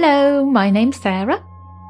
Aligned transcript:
Hello, 0.00 0.44
my 0.44 0.70
name's 0.70 1.00
Sarah, 1.00 1.44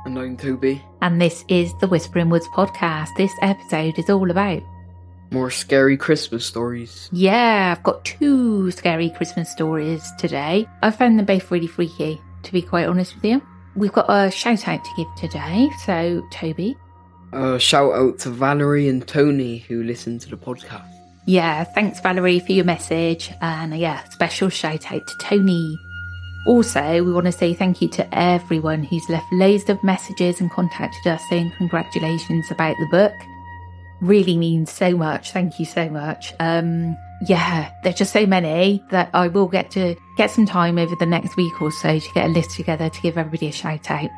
And 0.06 0.18
I'm 0.18 0.34
Tobie. 0.38 0.80
and 1.02 1.20
this 1.20 1.44
is 1.46 1.74
the 1.78 1.86
Whispering 1.86 2.30
Woods 2.30 2.48
podcast. 2.54 3.08
This 3.18 3.30
episode 3.42 3.98
is 3.98 4.08
all 4.08 4.30
about. 4.30 4.62
More 5.30 5.50
scary 5.50 5.98
Christmas 5.98 6.46
stories. 6.46 7.10
Yeah, 7.12 7.74
I've 7.76 7.82
got 7.82 8.06
two 8.06 8.70
scary 8.70 9.10
Christmas 9.10 9.50
stories 9.52 10.10
today. 10.18 10.66
I 10.82 10.90
found 10.90 11.18
them 11.18 11.26
both 11.26 11.50
really 11.50 11.66
freaky, 11.66 12.18
to 12.44 12.50
be 12.54 12.62
quite 12.62 12.86
honest 12.86 13.14
with 13.14 13.26
you. 13.26 13.42
We've 13.76 13.92
got 13.92 14.06
a 14.08 14.30
shout 14.30 14.66
out 14.66 14.82
to 14.82 14.90
give 14.96 15.14
today, 15.18 15.68
so 15.84 16.26
Tobie. 16.32 16.76
Uh, 17.34 17.58
shout 17.58 17.92
out 17.92 18.18
to 18.20 18.30
Valerie 18.30 18.88
and 18.88 19.06
Tony 19.06 19.58
who 19.58 19.82
listen 19.82 20.18
to 20.20 20.30
the 20.30 20.38
podcast. 20.38 20.90
Yeah, 21.26 21.62
thanks 21.62 22.00
Valerie 22.00 22.40
for 22.40 22.52
your 22.52 22.64
message, 22.64 23.30
and 23.42 23.74
uh, 23.74 23.76
yeah, 23.76 24.02
special 24.04 24.48
shout 24.48 24.90
out 24.90 25.06
to 25.06 25.14
Tony. 25.20 25.78
Also, 26.48 27.04
we 27.04 27.12
want 27.12 27.26
to 27.26 27.32
say 27.32 27.52
thank 27.52 27.82
you 27.82 27.88
to 27.88 28.18
everyone 28.18 28.82
who's 28.82 29.06
left 29.10 29.30
loads 29.34 29.68
of 29.68 29.84
messages 29.84 30.40
and 30.40 30.50
contacted 30.50 31.06
us 31.06 31.22
saying 31.28 31.52
congratulations 31.58 32.50
about 32.50 32.74
the 32.78 32.86
book. 32.86 33.12
Really 34.00 34.34
means 34.34 34.72
so 34.72 34.96
much. 34.96 35.32
Thank 35.32 35.60
you 35.60 35.66
so 35.66 35.90
much. 35.90 36.32
Um, 36.40 36.96
yeah, 37.26 37.70
there's 37.82 37.96
just 37.96 38.14
so 38.14 38.24
many 38.24 38.82
that 38.90 39.10
I 39.12 39.28
will 39.28 39.46
get 39.46 39.70
to 39.72 39.94
get 40.16 40.30
some 40.30 40.46
time 40.46 40.78
over 40.78 40.96
the 40.96 41.04
next 41.04 41.36
week 41.36 41.60
or 41.60 41.70
so 41.70 41.98
to 41.98 42.12
get 42.14 42.24
a 42.24 42.28
list 42.30 42.52
together 42.52 42.88
to 42.88 43.00
give 43.02 43.18
everybody 43.18 43.48
a 43.48 43.52
shout 43.52 43.90
out. 43.90 44.08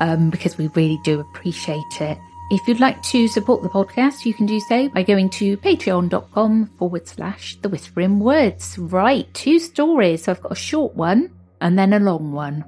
Um, 0.00 0.30
because 0.30 0.56
we 0.56 0.68
really 0.68 1.00
do 1.02 1.18
appreciate 1.18 2.00
it. 2.00 2.16
If 2.52 2.68
you'd 2.68 2.78
like 2.78 3.02
to 3.04 3.26
support 3.26 3.64
the 3.64 3.68
podcast, 3.68 4.24
you 4.24 4.34
can 4.34 4.46
do 4.46 4.60
so 4.60 4.88
by 4.90 5.02
going 5.02 5.30
to 5.30 5.56
patreon.com 5.56 6.66
forward 6.78 7.08
slash 7.08 7.56
the 7.60 7.68
whispering 7.68 8.20
woods. 8.20 8.78
Right, 8.78 9.26
two 9.34 9.58
stories. 9.58 10.24
So 10.24 10.30
I've 10.30 10.42
got 10.42 10.52
a 10.52 10.54
short 10.54 10.94
one 10.94 11.32
and 11.60 11.78
then 11.78 11.92
a 11.92 11.98
long 11.98 12.32
one. 12.32 12.64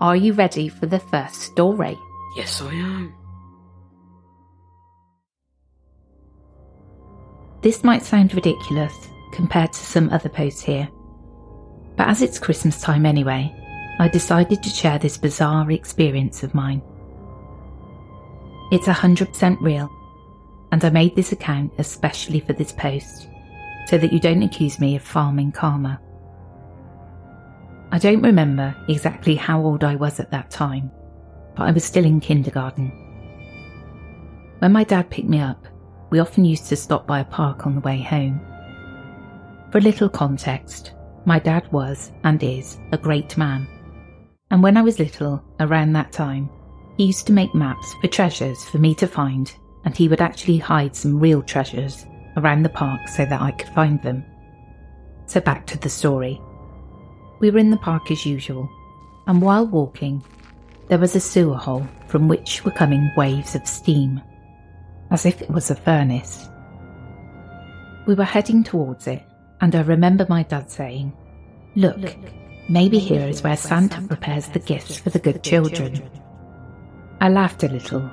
Are 0.00 0.16
you 0.16 0.32
ready 0.32 0.68
for 0.68 0.86
the 0.86 1.00
first 1.00 1.40
story? 1.42 1.96
Yes, 2.36 2.62
I 2.62 2.72
am. 2.72 3.14
This 7.62 7.82
might 7.82 8.04
sound 8.04 8.34
ridiculous 8.34 8.94
compared 9.32 9.72
to 9.72 9.80
some 9.80 10.10
other 10.10 10.28
posts 10.28 10.62
here, 10.62 10.88
but 11.96 12.06
as 12.06 12.22
it's 12.22 12.38
Christmas 12.38 12.80
time 12.80 13.04
anyway, 13.04 13.52
I 13.98 14.06
decided 14.06 14.62
to 14.62 14.68
share 14.68 14.98
this 14.98 15.18
bizarre 15.18 15.70
experience 15.72 16.44
of 16.44 16.54
mine. 16.54 16.80
It's 18.70 18.86
100% 18.86 19.60
real, 19.60 19.90
and 20.70 20.84
I 20.84 20.90
made 20.90 21.16
this 21.16 21.32
account 21.32 21.72
especially 21.78 22.38
for 22.38 22.52
this 22.52 22.70
post, 22.70 23.28
so 23.86 23.98
that 23.98 24.12
you 24.12 24.20
don't 24.20 24.44
accuse 24.44 24.78
me 24.78 24.94
of 24.94 25.02
farming 25.02 25.50
karma. 25.50 26.00
I 27.90 27.98
don't 27.98 28.22
remember 28.22 28.76
exactly 28.88 29.34
how 29.34 29.60
old 29.62 29.82
I 29.82 29.96
was 29.96 30.20
at 30.20 30.30
that 30.30 30.50
time, 30.50 30.90
but 31.56 31.64
I 31.64 31.70
was 31.70 31.84
still 31.84 32.04
in 32.04 32.20
kindergarten. 32.20 32.92
When 34.58 34.72
my 34.72 34.84
dad 34.84 35.08
picked 35.08 35.28
me 35.28 35.40
up, 35.40 35.66
we 36.10 36.18
often 36.18 36.44
used 36.44 36.66
to 36.68 36.76
stop 36.76 37.06
by 37.06 37.20
a 37.20 37.24
park 37.24 37.66
on 37.66 37.74
the 37.74 37.80
way 37.80 38.00
home. 38.02 38.40
For 39.70 39.78
a 39.78 39.82
little 39.82 40.08
context, 40.08 40.92
my 41.24 41.38
dad 41.38 41.70
was 41.72 42.12
and 42.24 42.42
is 42.42 42.78
a 42.92 42.98
great 42.98 43.36
man. 43.36 43.66
And 44.50 44.62
when 44.62 44.76
I 44.76 44.82
was 44.82 44.98
little, 44.98 45.42
around 45.60 45.92
that 45.92 46.12
time, 46.12 46.50
he 46.96 47.04
used 47.06 47.26
to 47.26 47.32
make 47.32 47.54
maps 47.54 47.94
for 48.00 48.08
treasures 48.08 48.62
for 48.64 48.78
me 48.78 48.94
to 48.96 49.06
find, 49.06 49.52
and 49.84 49.96
he 49.96 50.08
would 50.08 50.20
actually 50.20 50.58
hide 50.58 50.96
some 50.96 51.18
real 51.18 51.42
treasures 51.42 52.06
around 52.36 52.62
the 52.62 52.68
park 52.68 53.08
so 53.08 53.24
that 53.24 53.40
I 53.40 53.50
could 53.52 53.68
find 53.74 54.02
them. 54.02 54.24
So 55.26 55.40
back 55.40 55.66
to 55.66 55.78
the 55.78 55.90
story. 55.90 56.40
We 57.40 57.50
were 57.50 57.58
in 57.58 57.70
the 57.70 57.76
park 57.76 58.10
as 58.10 58.26
usual, 58.26 58.68
and 59.26 59.40
while 59.40 59.66
walking, 59.66 60.24
there 60.88 60.98
was 60.98 61.14
a 61.14 61.20
sewer 61.20 61.56
hole 61.56 61.86
from 62.08 62.28
which 62.28 62.64
were 62.64 62.70
coming 62.70 63.10
waves 63.16 63.54
of 63.54 63.66
steam, 63.66 64.20
as 65.10 65.26
if 65.26 65.40
it 65.42 65.50
was 65.50 65.70
a 65.70 65.76
furnace. 65.76 66.48
We 68.06 68.14
were 68.14 68.24
heading 68.24 68.64
towards 68.64 69.06
it, 69.06 69.22
and 69.60 69.74
I 69.74 69.82
remember 69.82 70.26
my 70.28 70.42
dad 70.42 70.70
saying, 70.70 71.12
Look, 71.76 72.16
maybe 72.68 72.98
here 72.98 73.28
is 73.28 73.42
where 73.42 73.56
Santa 73.56 74.00
prepares 74.00 74.48
the 74.48 74.58
gifts 74.58 74.98
for 74.98 75.10
the 75.10 75.18
good 75.18 75.44
children. 75.44 76.10
I 77.20 77.28
laughed 77.28 77.62
a 77.62 77.68
little, 77.68 78.10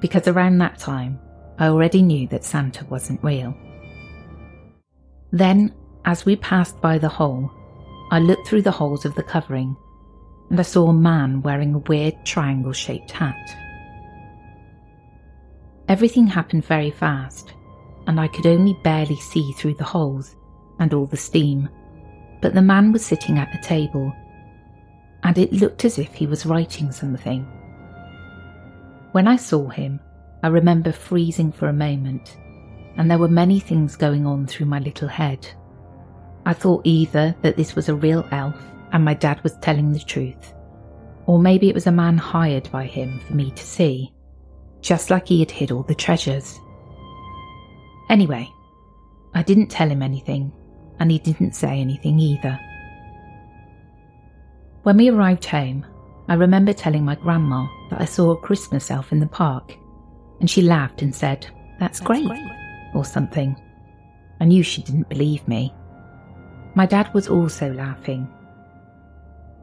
because 0.00 0.28
around 0.28 0.58
that 0.58 0.78
time, 0.78 1.18
I 1.58 1.66
already 1.66 2.02
knew 2.02 2.26
that 2.28 2.44
Santa 2.44 2.84
wasn't 2.86 3.22
real. 3.22 3.54
Then, 5.30 5.74
as 6.04 6.24
we 6.24 6.36
passed 6.36 6.80
by 6.80 6.98
the 6.98 7.08
hole, 7.08 7.50
I 8.12 8.18
looked 8.18 8.46
through 8.46 8.60
the 8.60 8.70
holes 8.70 9.06
of 9.06 9.14
the 9.14 9.22
covering 9.22 9.74
and 10.50 10.60
I 10.60 10.64
saw 10.64 10.90
a 10.90 10.92
man 10.92 11.40
wearing 11.40 11.72
a 11.72 11.78
weird 11.78 12.26
triangle 12.26 12.74
shaped 12.74 13.10
hat. 13.10 13.56
Everything 15.88 16.26
happened 16.26 16.66
very 16.66 16.90
fast, 16.90 17.54
and 18.06 18.20
I 18.20 18.28
could 18.28 18.46
only 18.46 18.76
barely 18.84 19.16
see 19.16 19.52
through 19.52 19.74
the 19.74 19.84
holes 19.84 20.36
and 20.78 20.92
all 20.92 21.06
the 21.06 21.16
steam, 21.16 21.70
but 22.42 22.52
the 22.52 22.60
man 22.60 22.92
was 22.92 23.02
sitting 23.02 23.38
at 23.38 23.54
a 23.54 23.66
table, 23.66 24.14
and 25.22 25.38
it 25.38 25.54
looked 25.54 25.86
as 25.86 25.98
if 25.98 26.12
he 26.12 26.26
was 26.26 26.44
writing 26.44 26.92
something. 26.92 27.44
When 29.12 29.26
I 29.26 29.36
saw 29.36 29.70
him, 29.70 30.00
I 30.42 30.48
remember 30.48 30.92
freezing 30.92 31.50
for 31.50 31.68
a 31.68 31.72
moment, 31.72 32.36
and 32.98 33.10
there 33.10 33.18
were 33.18 33.28
many 33.28 33.58
things 33.58 33.96
going 33.96 34.26
on 34.26 34.46
through 34.46 34.66
my 34.66 34.80
little 34.80 35.08
head. 35.08 35.48
I 36.44 36.52
thought 36.52 36.82
either 36.84 37.34
that 37.42 37.56
this 37.56 37.76
was 37.76 37.88
a 37.88 37.94
real 37.94 38.26
elf 38.32 38.56
and 38.92 39.04
my 39.04 39.14
dad 39.14 39.42
was 39.42 39.56
telling 39.58 39.92
the 39.92 40.00
truth, 40.00 40.54
or 41.26 41.38
maybe 41.38 41.68
it 41.68 41.74
was 41.74 41.86
a 41.86 41.92
man 41.92 42.18
hired 42.18 42.70
by 42.70 42.84
him 42.84 43.20
for 43.20 43.34
me 43.34 43.50
to 43.52 43.62
see, 43.62 44.12
just 44.80 45.10
like 45.10 45.28
he 45.28 45.40
had 45.40 45.50
hid 45.50 45.70
all 45.70 45.82
the 45.84 45.94
treasures. 45.94 46.60
Anyway, 48.10 48.48
I 49.34 49.42
didn't 49.42 49.68
tell 49.68 49.88
him 49.88 50.02
anything, 50.02 50.52
and 50.98 51.10
he 51.10 51.18
didn't 51.18 51.54
say 51.54 51.80
anything 51.80 52.18
either. 52.18 52.58
When 54.82 54.96
we 54.96 55.10
arrived 55.10 55.44
home, 55.44 55.86
I 56.28 56.34
remember 56.34 56.72
telling 56.72 57.04
my 57.04 57.14
grandma 57.14 57.66
that 57.90 58.00
I 58.00 58.04
saw 58.04 58.32
a 58.32 58.40
Christmas 58.40 58.90
elf 58.90 59.12
in 59.12 59.20
the 59.20 59.26
park, 59.26 59.76
and 60.40 60.50
she 60.50 60.60
laughed 60.60 61.02
and 61.02 61.14
said, 61.14 61.46
That's, 61.78 61.98
That's 61.98 62.00
great, 62.00 62.26
great, 62.26 62.42
or 62.94 63.04
something. 63.04 63.56
I 64.40 64.44
knew 64.44 64.62
she 64.62 64.82
didn't 64.82 65.08
believe 65.08 65.46
me. 65.46 65.72
My 66.74 66.86
dad 66.86 67.12
was 67.12 67.28
also 67.28 67.72
laughing. 67.72 68.28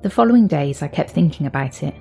The 0.01 0.09
following 0.09 0.47
days, 0.47 0.81
I 0.81 0.88
kept 0.88 1.09
thinking 1.09 1.47
about 1.47 1.83
it, 1.83 1.95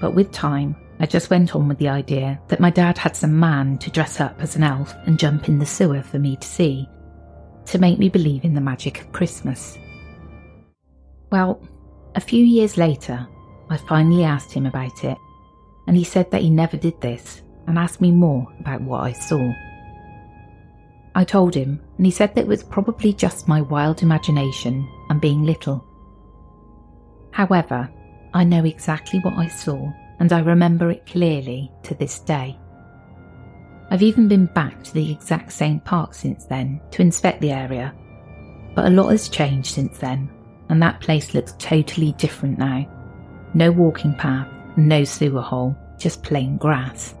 but 0.00 0.14
with 0.14 0.32
time, 0.32 0.76
I 0.98 1.06
just 1.06 1.30
went 1.30 1.54
on 1.54 1.68
with 1.68 1.78
the 1.78 1.88
idea 1.88 2.40
that 2.48 2.60
my 2.60 2.70
dad 2.70 2.98
had 2.98 3.16
some 3.16 3.38
man 3.38 3.78
to 3.78 3.90
dress 3.90 4.20
up 4.20 4.40
as 4.42 4.56
an 4.56 4.62
elf 4.62 4.94
and 5.06 5.18
jump 5.18 5.48
in 5.48 5.58
the 5.58 5.66
sewer 5.66 6.02
for 6.02 6.18
me 6.18 6.36
to 6.36 6.46
see, 6.46 6.88
to 7.66 7.78
make 7.78 7.98
me 7.98 8.08
believe 8.08 8.44
in 8.44 8.54
the 8.54 8.60
magic 8.60 9.00
of 9.00 9.12
Christmas. 9.12 9.78
Well, 11.30 11.66
a 12.14 12.20
few 12.20 12.44
years 12.44 12.76
later, 12.76 13.26
I 13.70 13.76
finally 13.78 14.24
asked 14.24 14.52
him 14.52 14.66
about 14.66 15.04
it, 15.04 15.16
and 15.86 15.96
he 15.96 16.04
said 16.04 16.30
that 16.30 16.42
he 16.42 16.50
never 16.50 16.76
did 16.76 17.00
this 17.00 17.42
and 17.66 17.78
asked 17.78 18.00
me 18.00 18.10
more 18.10 18.46
about 18.60 18.82
what 18.82 19.02
I 19.02 19.12
saw. 19.12 19.52
I 21.14 21.24
told 21.24 21.54
him, 21.54 21.80
and 21.96 22.06
he 22.06 22.12
said 22.12 22.34
that 22.34 22.42
it 22.42 22.46
was 22.46 22.62
probably 22.62 23.12
just 23.12 23.48
my 23.48 23.60
wild 23.60 24.02
imagination 24.02 24.88
and 25.10 25.20
being 25.20 25.44
little. 25.44 25.84
However, 27.32 27.90
I 28.34 28.44
know 28.44 28.64
exactly 28.64 29.18
what 29.20 29.34
I 29.34 29.48
saw, 29.48 29.90
and 30.20 30.32
I 30.32 30.40
remember 30.40 30.90
it 30.90 31.06
clearly 31.06 31.70
to 31.82 31.94
this 31.94 32.20
day. 32.20 32.58
I've 33.90 34.02
even 34.02 34.26
been 34.26 34.46
back 34.46 34.82
to 34.84 34.94
the 34.94 35.12
exact 35.12 35.52
same 35.52 35.80
park 35.80 36.14
since 36.14 36.46
then 36.46 36.80
to 36.92 37.02
inspect 37.02 37.42
the 37.42 37.52
area, 37.52 37.94
but 38.74 38.86
a 38.86 38.90
lot 38.90 39.10
has 39.10 39.28
changed 39.28 39.74
since 39.74 39.98
then, 39.98 40.30
and 40.70 40.82
that 40.82 41.00
place 41.00 41.34
looks 41.34 41.54
totally 41.58 42.12
different 42.12 42.58
now. 42.58 42.86
No 43.52 43.70
walking 43.70 44.14
path, 44.14 44.48
no 44.78 45.04
sewer 45.04 45.42
hole, 45.42 45.76
just 45.98 46.22
plain 46.22 46.56
grass. 46.56 47.14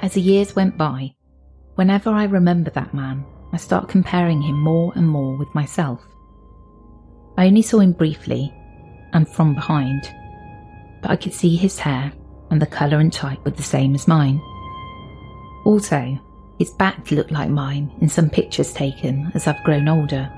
As 0.00 0.12
the 0.12 0.20
years 0.20 0.54
went 0.54 0.76
by, 0.76 1.14
whenever 1.78 2.10
I 2.10 2.24
remember 2.24 2.70
that 2.70 2.92
man, 2.92 3.24
I 3.52 3.56
start 3.56 3.88
comparing 3.88 4.42
him 4.42 4.58
more 4.58 4.92
and 4.96 5.08
more 5.08 5.36
with 5.36 5.54
myself. 5.54 6.04
I 7.36 7.46
only 7.46 7.62
saw 7.62 7.78
him 7.78 7.92
briefly 7.92 8.52
and 9.12 9.28
from 9.28 9.54
behind, 9.54 10.12
but 11.00 11.12
I 11.12 11.14
could 11.14 11.32
see 11.32 11.54
his 11.54 11.78
hair 11.78 12.12
and 12.50 12.60
the 12.60 12.66
colour 12.66 12.98
and 12.98 13.12
type 13.12 13.44
were 13.44 13.52
the 13.52 13.62
same 13.62 13.94
as 13.94 14.08
mine. 14.08 14.40
Also, 15.64 16.18
his 16.58 16.72
back 16.72 17.12
looked 17.12 17.30
like 17.30 17.48
mine 17.48 17.92
in 18.00 18.08
some 18.08 18.28
pictures 18.28 18.72
taken 18.72 19.30
as 19.36 19.46
I've 19.46 19.62
grown 19.62 19.86
older. 19.86 20.28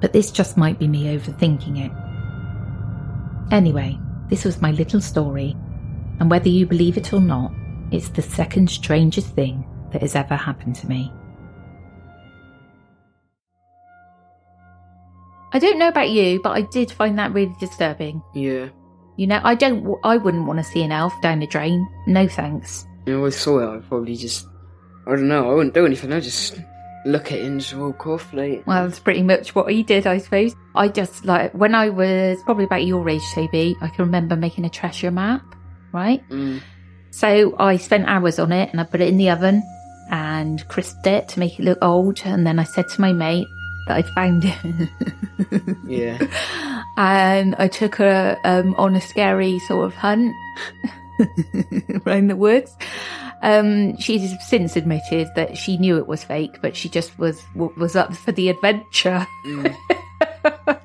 But 0.00 0.12
this 0.12 0.30
just 0.30 0.56
might 0.58 0.78
be 0.78 0.86
me 0.86 1.18
overthinking 1.18 1.86
it. 1.86 3.52
Anyway, 3.52 3.98
this 4.28 4.44
was 4.44 4.62
my 4.62 4.70
little 4.70 5.00
story, 5.00 5.56
and 6.20 6.30
whether 6.30 6.48
you 6.48 6.66
believe 6.66 6.96
it 6.96 7.12
or 7.12 7.20
not, 7.20 7.50
it's 7.90 8.08
the 8.10 8.22
second 8.22 8.70
strangest 8.70 9.34
thing 9.34 9.66
that 9.92 10.02
has 10.02 10.14
ever 10.14 10.36
happened 10.36 10.76
to 10.76 10.88
me. 10.88 11.12
I 15.52 15.58
don't 15.58 15.78
know 15.78 15.88
about 15.88 16.10
you, 16.10 16.40
but 16.42 16.50
I 16.50 16.62
did 16.62 16.92
find 16.92 17.18
that 17.18 17.32
really 17.32 17.54
disturbing. 17.58 18.22
Yeah. 18.34 18.68
You 19.16 19.26
know, 19.26 19.40
I 19.42 19.54
don't. 19.54 19.98
I 20.04 20.16
wouldn't 20.16 20.46
want 20.46 20.60
to 20.60 20.64
see 20.64 20.82
an 20.82 20.92
elf 20.92 21.12
down 21.22 21.40
the 21.40 21.46
drain. 21.46 21.88
No 22.06 22.28
thanks. 22.28 22.86
You 23.06 23.18
know, 23.18 23.26
I 23.26 23.30
saw 23.30 23.58
it. 23.58 23.76
I'd 23.76 23.88
probably 23.88 24.16
just. 24.16 24.46
I 25.06 25.10
don't 25.10 25.28
know. 25.28 25.50
I 25.50 25.54
wouldn't 25.54 25.74
do 25.74 25.84
anything. 25.84 26.12
I'd 26.12 26.22
just 26.22 26.60
look 27.04 27.32
at 27.32 27.38
it 27.38 27.44
and 27.44 27.60
just 27.60 27.74
walk 27.74 28.06
off. 28.06 28.32
Like. 28.32 28.66
Well, 28.66 28.86
that's 28.86 29.00
pretty 29.00 29.22
much 29.22 29.54
what 29.54 29.70
he 29.72 29.82
did, 29.82 30.06
I 30.06 30.18
suppose. 30.18 30.54
I 30.74 30.88
just 30.88 31.24
like 31.24 31.52
when 31.52 31.74
I 31.74 31.88
was 31.90 32.40
probably 32.44 32.64
about 32.64 32.86
your 32.86 33.06
age, 33.08 33.22
Tobie. 33.34 33.74
I 33.82 33.88
can 33.88 34.04
remember 34.04 34.36
making 34.36 34.64
a 34.64 34.70
treasure 34.70 35.10
map, 35.10 35.42
right? 35.92 36.26
Mm. 36.30 36.62
So 37.10 37.54
I 37.58 37.76
spent 37.76 38.06
hours 38.06 38.38
on 38.38 38.52
it, 38.52 38.70
and 38.70 38.80
I 38.80 38.84
put 38.84 39.00
it 39.00 39.08
in 39.08 39.16
the 39.16 39.30
oven 39.30 39.62
and 40.10 40.66
crisped 40.68 41.06
it 41.06 41.28
to 41.28 41.38
make 41.38 41.58
it 41.58 41.62
look 41.62 41.78
old. 41.82 42.20
And 42.24 42.46
then 42.46 42.58
I 42.58 42.64
said 42.64 42.88
to 42.88 43.00
my 43.00 43.12
mate 43.12 43.48
that 43.86 43.96
I'd 43.96 44.08
found 44.10 44.44
it. 44.44 45.64
yeah. 45.86 46.18
And 46.96 47.54
I 47.56 47.68
took 47.68 47.96
her 47.96 48.38
um, 48.44 48.74
on 48.76 48.94
a 48.94 49.00
scary 49.00 49.58
sort 49.60 49.86
of 49.86 49.94
hunt 49.94 50.34
around 52.06 52.28
the 52.28 52.36
woods. 52.36 52.76
Um, 53.42 53.96
she's 53.96 54.34
since 54.46 54.76
admitted 54.76 55.28
that 55.34 55.56
she 55.56 55.78
knew 55.78 55.96
it 55.96 56.06
was 56.06 56.22
fake, 56.22 56.58
but 56.60 56.76
she 56.76 56.88
just 56.88 57.18
was 57.18 57.42
was 57.54 57.96
up 57.96 58.14
for 58.14 58.32
the 58.32 58.50
adventure. 58.50 59.26
Mm. 59.46 59.76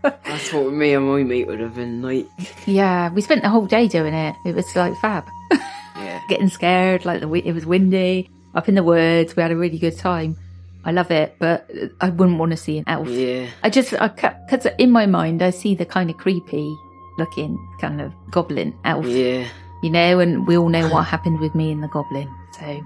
That's 0.01 0.53
what 0.53 0.73
me 0.73 0.93
and 0.93 1.07
my 1.07 1.23
mate 1.23 1.47
would 1.47 1.59
have 1.59 1.75
been 1.75 2.01
like. 2.01 2.27
Yeah, 2.65 3.11
we 3.11 3.21
spent 3.21 3.41
the 3.41 3.49
whole 3.49 3.65
day 3.65 3.87
doing 3.87 4.13
it. 4.13 4.35
It 4.45 4.55
was 4.55 4.75
like 4.75 4.95
fab. 4.97 5.25
Yeah. 5.95 6.21
Getting 6.29 6.49
scared, 6.49 7.05
like 7.05 7.21
the 7.21 7.31
it 7.33 7.53
was 7.53 7.65
windy, 7.65 8.29
up 8.53 8.67
in 8.67 8.75
the 8.75 8.83
woods. 8.83 9.35
We 9.35 9.41
had 9.41 9.51
a 9.51 9.57
really 9.57 9.77
good 9.79 9.97
time. 9.97 10.37
I 10.83 10.91
love 10.91 11.09
it, 11.09 11.35
but 11.39 11.69
I 11.99 12.09
wouldn't 12.09 12.37
want 12.37 12.51
to 12.51 12.57
see 12.57 12.77
an 12.77 12.83
elf. 12.87 13.07
Yeah. 13.07 13.47
I 13.63 13.69
just, 13.69 13.93
I 13.93 14.07
because 14.07 14.67
in 14.77 14.91
my 14.91 15.07
mind, 15.07 15.41
I 15.41 15.49
see 15.49 15.73
the 15.73 15.85
kind 15.85 16.09
of 16.09 16.17
creepy 16.17 16.75
looking 17.17 17.57
kind 17.81 18.01
of 18.01 18.13
goblin 18.29 18.77
elf. 18.83 19.05
Yeah. 19.05 19.47
You 19.81 19.89
know, 19.89 20.19
and 20.19 20.45
we 20.47 20.57
all 20.57 20.69
know 20.69 20.87
what 20.89 21.03
happened 21.07 21.39
with 21.39 21.55
me 21.55 21.71
and 21.71 21.81
the 21.81 21.87
goblin. 21.87 22.29
So 22.59 22.81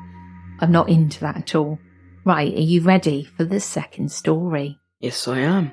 I'm 0.61 0.71
not 0.71 0.89
into 0.89 1.19
that 1.21 1.37
at 1.37 1.55
all. 1.55 1.77
Right, 2.25 2.53
are 2.53 2.61
you 2.61 2.81
ready 2.81 3.23
for 3.23 3.43
the 3.43 3.59
second 3.59 4.11
story? 4.11 4.77
Yes, 4.99 5.27
I 5.27 5.39
am. 5.39 5.71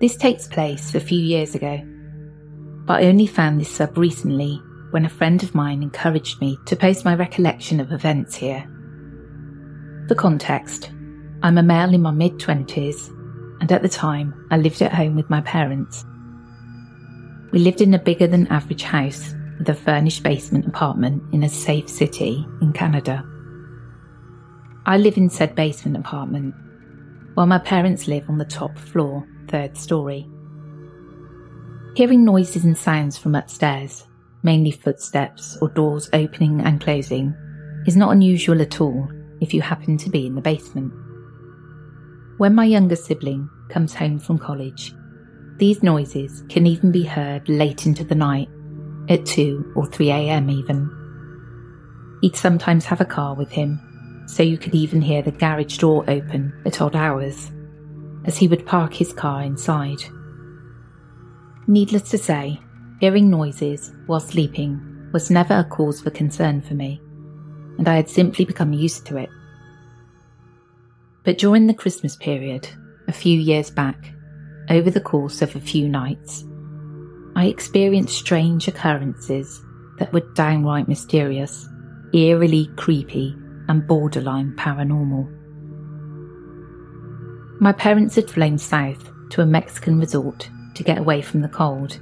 This 0.00 0.16
takes 0.16 0.46
place 0.46 0.94
a 0.94 1.00
few 1.00 1.18
years 1.18 1.54
ago, 1.54 1.82
but 2.86 3.02
I 3.02 3.06
only 3.06 3.26
found 3.26 3.60
this 3.60 3.70
sub 3.70 3.96
recently 3.96 4.60
when 4.90 5.04
a 5.04 5.10
friend 5.10 5.42
of 5.42 5.54
mine 5.54 5.82
encouraged 5.82 6.40
me 6.40 6.58
to 6.66 6.76
post 6.76 7.04
my 7.04 7.14
recollection 7.14 7.80
of 7.80 7.92
events 7.92 8.34
here. 8.34 8.68
The 10.08 10.14
context, 10.16 10.90
I'm 11.42 11.58
a 11.58 11.62
male 11.62 11.94
in 11.94 12.02
my 12.02 12.10
mid 12.10 12.38
20s, 12.38 13.08
and 13.60 13.70
at 13.70 13.82
the 13.82 13.88
time 13.88 14.46
I 14.50 14.56
lived 14.56 14.82
at 14.82 14.92
home 14.92 15.14
with 15.14 15.30
my 15.30 15.40
parents. 15.42 16.04
We 17.52 17.60
lived 17.60 17.80
in 17.80 17.94
a 17.94 17.98
bigger 17.98 18.26
than 18.26 18.46
average 18.48 18.82
house 18.82 19.34
with 19.58 19.68
a 19.68 19.74
furnished 19.74 20.22
basement 20.22 20.66
apartment 20.66 21.22
in 21.32 21.42
a 21.42 21.48
safe 21.48 21.88
city 21.88 22.46
in 22.60 22.72
Canada. 22.72 23.24
I 24.86 24.96
live 24.96 25.16
in 25.16 25.30
said 25.30 25.54
basement 25.54 25.96
apartment, 25.96 26.54
while 27.34 27.46
my 27.46 27.58
parents 27.58 28.08
live 28.08 28.28
on 28.28 28.38
the 28.38 28.44
top 28.44 28.76
floor, 28.76 29.26
third 29.48 29.76
story. 29.76 30.28
Hearing 31.96 32.24
noises 32.24 32.64
and 32.64 32.76
sounds 32.76 33.18
from 33.18 33.34
upstairs 33.34 34.06
mainly 34.42 34.70
footsteps 34.70 35.58
or 35.60 35.68
doors 35.68 36.08
opening 36.12 36.60
and 36.60 36.80
closing, 36.80 37.34
is 37.86 37.96
not 37.96 38.12
unusual 38.12 38.60
at 38.60 38.80
all 38.80 39.08
if 39.40 39.54
you 39.54 39.62
happen 39.62 39.96
to 39.98 40.10
be 40.10 40.26
in 40.26 40.34
the 40.34 40.40
basement. 40.40 40.92
When 42.38 42.54
my 42.54 42.64
younger 42.64 42.96
sibling 42.96 43.48
comes 43.68 43.94
home 43.94 44.18
from 44.18 44.38
college, 44.38 44.94
these 45.56 45.82
noises 45.82 46.42
can 46.48 46.66
even 46.66 46.90
be 46.90 47.04
heard 47.04 47.48
late 47.48 47.86
into 47.86 48.04
the 48.04 48.14
night, 48.14 48.48
at 49.08 49.26
2 49.26 49.72
or 49.76 49.86
3 49.86 50.10
am 50.10 50.48
even. 50.48 50.88
He'd 52.22 52.36
sometimes 52.36 52.86
have 52.86 53.00
a 53.00 53.06
car 53.06 53.34
with 53.34 53.50
him, 53.50 54.24
so 54.26 54.42
you 54.42 54.56
could 54.56 54.74
even 54.74 55.02
hear 55.02 55.22
the 55.22 55.32
garage 55.32 55.78
door 55.78 56.04
open 56.08 56.52
at 56.64 56.80
odd 56.80 56.96
hours, 56.96 57.50
as 58.24 58.38
he 58.38 58.48
would 58.48 58.64
park 58.64 58.94
his 58.94 59.12
car 59.12 59.42
inside. 59.42 60.00
Needless 61.70 62.10
to 62.10 62.18
say, 62.18 62.60
Hearing 62.98 63.30
noises 63.30 63.92
while 64.06 64.18
sleeping 64.18 65.08
was 65.12 65.30
never 65.30 65.54
a 65.54 65.62
cause 65.62 66.00
for 66.00 66.10
concern 66.10 66.60
for 66.60 66.74
me, 66.74 67.00
and 67.78 67.88
I 67.88 67.94
had 67.94 68.10
simply 68.10 68.44
become 68.44 68.72
used 68.72 69.06
to 69.06 69.16
it. 69.18 69.28
But 71.22 71.38
during 71.38 71.68
the 71.68 71.74
Christmas 71.74 72.16
period, 72.16 72.68
a 73.06 73.12
few 73.12 73.38
years 73.38 73.70
back, 73.70 74.12
over 74.68 74.90
the 74.90 75.00
course 75.00 75.42
of 75.42 75.54
a 75.54 75.60
few 75.60 75.88
nights, 75.88 76.42
I 77.36 77.46
experienced 77.46 78.18
strange 78.18 78.66
occurrences 78.66 79.62
that 80.00 80.12
were 80.12 80.28
downright 80.34 80.88
mysterious, 80.88 81.68
eerily 82.12 82.68
creepy, 82.74 83.36
and 83.68 83.86
borderline 83.86 84.56
paranormal. 84.56 85.30
My 87.60 87.70
parents 87.70 88.16
had 88.16 88.28
flown 88.28 88.58
south 88.58 89.08
to 89.30 89.42
a 89.42 89.46
Mexican 89.46 90.00
resort 90.00 90.50
to 90.74 90.82
get 90.82 90.98
away 90.98 91.22
from 91.22 91.40
the 91.40 91.48
cold 91.48 91.98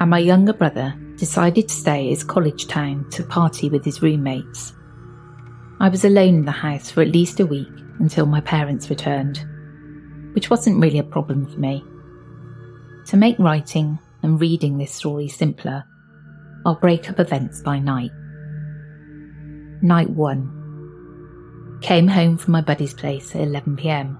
and 0.00 0.10
my 0.10 0.18
younger 0.18 0.54
brother 0.54 0.94
decided 1.16 1.68
to 1.68 1.74
stay 1.74 2.06
at 2.06 2.10
his 2.10 2.24
college 2.24 2.66
town 2.66 3.08
to 3.10 3.22
party 3.22 3.68
with 3.68 3.84
his 3.84 4.00
roommates. 4.00 4.72
I 5.78 5.90
was 5.90 6.04
alone 6.04 6.36
in 6.36 6.44
the 6.46 6.50
house 6.50 6.90
for 6.90 7.02
at 7.02 7.12
least 7.12 7.38
a 7.38 7.46
week 7.46 7.68
until 7.98 8.24
my 8.24 8.40
parents 8.40 8.88
returned, 8.88 9.44
which 10.32 10.48
wasn't 10.48 10.80
really 10.80 10.98
a 10.98 11.04
problem 11.04 11.46
for 11.46 11.58
me. 11.58 11.84
To 13.08 13.18
make 13.18 13.38
writing 13.38 13.98
and 14.22 14.40
reading 14.40 14.78
this 14.78 14.92
story 14.92 15.28
simpler, 15.28 15.84
I'll 16.64 16.80
break 16.80 17.10
up 17.10 17.20
events 17.20 17.60
by 17.60 17.78
night. 17.78 18.12
Night 19.82 20.08
1 20.08 21.78
Came 21.82 22.08
home 22.08 22.38
from 22.38 22.52
my 22.52 22.60
buddy's 22.62 22.94
place 22.94 23.34
at 23.34 23.42
11pm. 23.42 24.16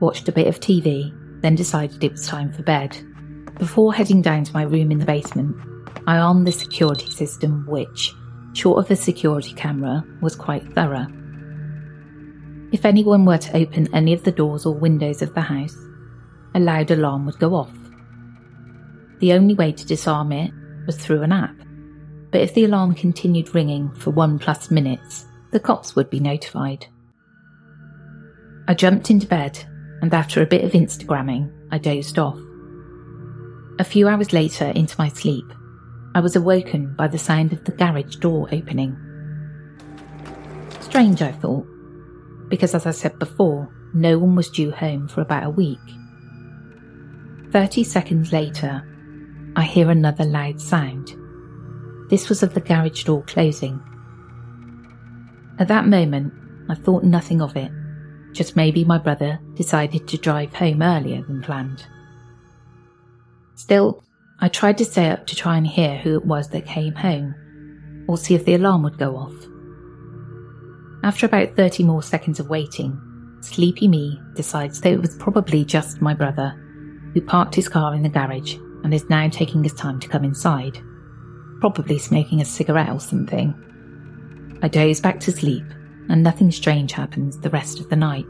watched 0.00 0.28
a 0.28 0.32
bit 0.32 0.46
of 0.46 0.60
TV, 0.60 1.12
then 1.42 1.54
decided 1.54 2.02
it 2.02 2.12
was 2.12 2.26
time 2.26 2.52
for 2.52 2.62
bed. 2.62 2.96
Before 3.58 3.92
heading 3.92 4.22
down 4.22 4.44
to 4.44 4.52
my 4.54 4.62
room 4.62 4.90
in 4.90 4.98
the 4.98 5.04
basement, 5.04 5.56
I 6.06 6.18
armed 6.18 6.46
the 6.46 6.52
security 6.52 7.10
system, 7.10 7.66
which, 7.66 8.12
short 8.54 8.78
of 8.78 8.90
a 8.90 8.96
security 8.96 9.52
camera, 9.52 10.04
was 10.20 10.34
quite 10.34 10.66
thorough. 10.74 11.06
If 12.72 12.84
anyone 12.84 13.24
were 13.24 13.38
to 13.38 13.56
open 13.56 13.94
any 13.94 14.12
of 14.14 14.24
the 14.24 14.32
doors 14.32 14.64
or 14.64 14.74
windows 14.74 15.20
of 15.20 15.34
the 15.34 15.42
house, 15.42 15.76
a 16.54 16.60
loud 16.60 16.90
alarm 16.90 17.26
would 17.26 17.38
go 17.38 17.54
off. 17.54 17.72
The 19.18 19.34
only 19.34 19.54
way 19.54 19.72
to 19.72 19.86
disarm 19.86 20.32
it 20.32 20.52
was 20.86 20.96
through 20.96 21.22
an 21.22 21.32
app, 21.32 21.56
but 22.30 22.40
if 22.40 22.54
the 22.54 22.64
alarm 22.64 22.94
continued 22.94 23.54
ringing 23.54 23.90
for 23.92 24.10
one 24.10 24.38
plus 24.38 24.70
minutes, 24.70 25.26
the 25.50 25.60
cops 25.60 25.94
would 25.94 26.08
be 26.08 26.18
notified. 26.18 26.86
I 28.66 28.74
jumped 28.74 29.10
into 29.10 29.26
bed, 29.26 29.64
and 30.02 30.12
after 30.12 30.42
a 30.42 30.46
bit 30.46 30.64
of 30.64 30.72
Instagramming, 30.72 31.50
I 31.70 31.78
dozed 31.78 32.18
off. 32.18 32.38
A 33.78 33.84
few 33.84 34.08
hours 34.08 34.32
later, 34.32 34.66
into 34.66 34.96
my 34.98 35.08
sleep, 35.08 35.46
I 36.14 36.20
was 36.20 36.36
awoken 36.36 36.94
by 36.94 37.08
the 37.08 37.18
sound 37.18 37.52
of 37.52 37.64
the 37.64 37.72
garage 37.72 38.16
door 38.16 38.48
opening. 38.52 38.96
Strange, 40.80 41.22
I 41.22 41.32
thought, 41.32 41.66
because 42.48 42.74
as 42.74 42.84
I 42.84 42.90
said 42.90 43.18
before, 43.18 43.72
no 43.94 44.18
one 44.18 44.34
was 44.34 44.50
due 44.50 44.72
home 44.72 45.08
for 45.08 45.22
about 45.22 45.46
a 45.46 45.50
week. 45.50 45.78
Thirty 47.50 47.84
seconds 47.84 48.32
later, 48.32 48.82
I 49.56 49.62
hear 49.62 49.90
another 49.90 50.24
loud 50.24 50.60
sound. 50.60 51.14
This 52.10 52.28
was 52.28 52.42
of 52.42 52.54
the 52.54 52.60
garage 52.60 53.04
door 53.04 53.22
closing. 53.22 53.80
At 55.58 55.68
that 55.68 55.86
moment, 55.86 56.32
I 56.68 56.74
thought 56.74 57.04
nothing 57.04 57.40
of 57.40 57.56
it, 57.56 57.70
just 58.32 58.56
maybe 58.56 58.84
my 58.84 58.98
brother 58.98 59.38
decided 59.54 60.08
to 60.08 60.18
drive 60.18 60.54
home 60.54 60.82
earlier 60.82 61.22
than 61.22 61.42
planned. 61.42 61.86
Still, 63.54 64.02
I 64.40 64.48
tried 64.48 64.78
to 64.78 64.84
stay 64.84 65.10
up 65.10 65.26
to 65.28 65.36
try 65.36 65.56
and 65.56 65.66
hear 65.66 65.98
who 65.98 66.16
it 66.16 66.24
was 66.24 66.48
that 66.48 66.66
came 66.66 66.94
home, 66.94 67.34
or 68.08 68.18
see 68.18 68.34
if 68.34 68.44
the 68.44 68.54
alarm 68.54 68.82
would 68.82 68.98
go 68.98 69.16
off. 69.16 69.34
After 71.04 71.26
about 71.26 71.56
30 71.56 71.84
more 71.84 72.02
seconds 72.02 72.40
of 72.40 72.48
waiting, 72.48 72.98
sleepy 73.40 73.88
me 73.88 74.20
decides 74.34 74.80
that 74.80 74.92
it 74.92 75.00
was 75.00 75.16
probably 75.16 75.64
just 75.64 76.00
my 76.00 76.14
brother, 76.14 76.58
who 77.14 77.20
parked 77.20 77.54
his 77.54 77.68
car 77.68 77.94
in 77.94 78.02
the 78.02 78.08
garage 78.08 78.56
and 78.82 78.92
is 78.92 79.08
now 79.08 79.28
taking 79.28 79.62
his 79.62 79.74
time 79.74 80.00
to 80.00 80.08
come 80.08 80.24
inside, 80.24 80.78
probably 81.60 81.98
smoking 81.98 82.40
a 82.40 82.44
cigarette 82.44 82.90
or 82.90 83.00
something. 83.00 83.54
I 84.62 84.68
doze 84.68 85.00
back 85.00 85.20
to 85.20 85.32
sleep, 85.32 85.64
and 86.08 86.22
nothing 86.22 86.50
strange 86.50 86.92
happens 86.92 87.38
the 87.38 87.50
rest 87.50 87.80
of 87.80 87.88
the 87.88 87.96
night. 87.96 88.26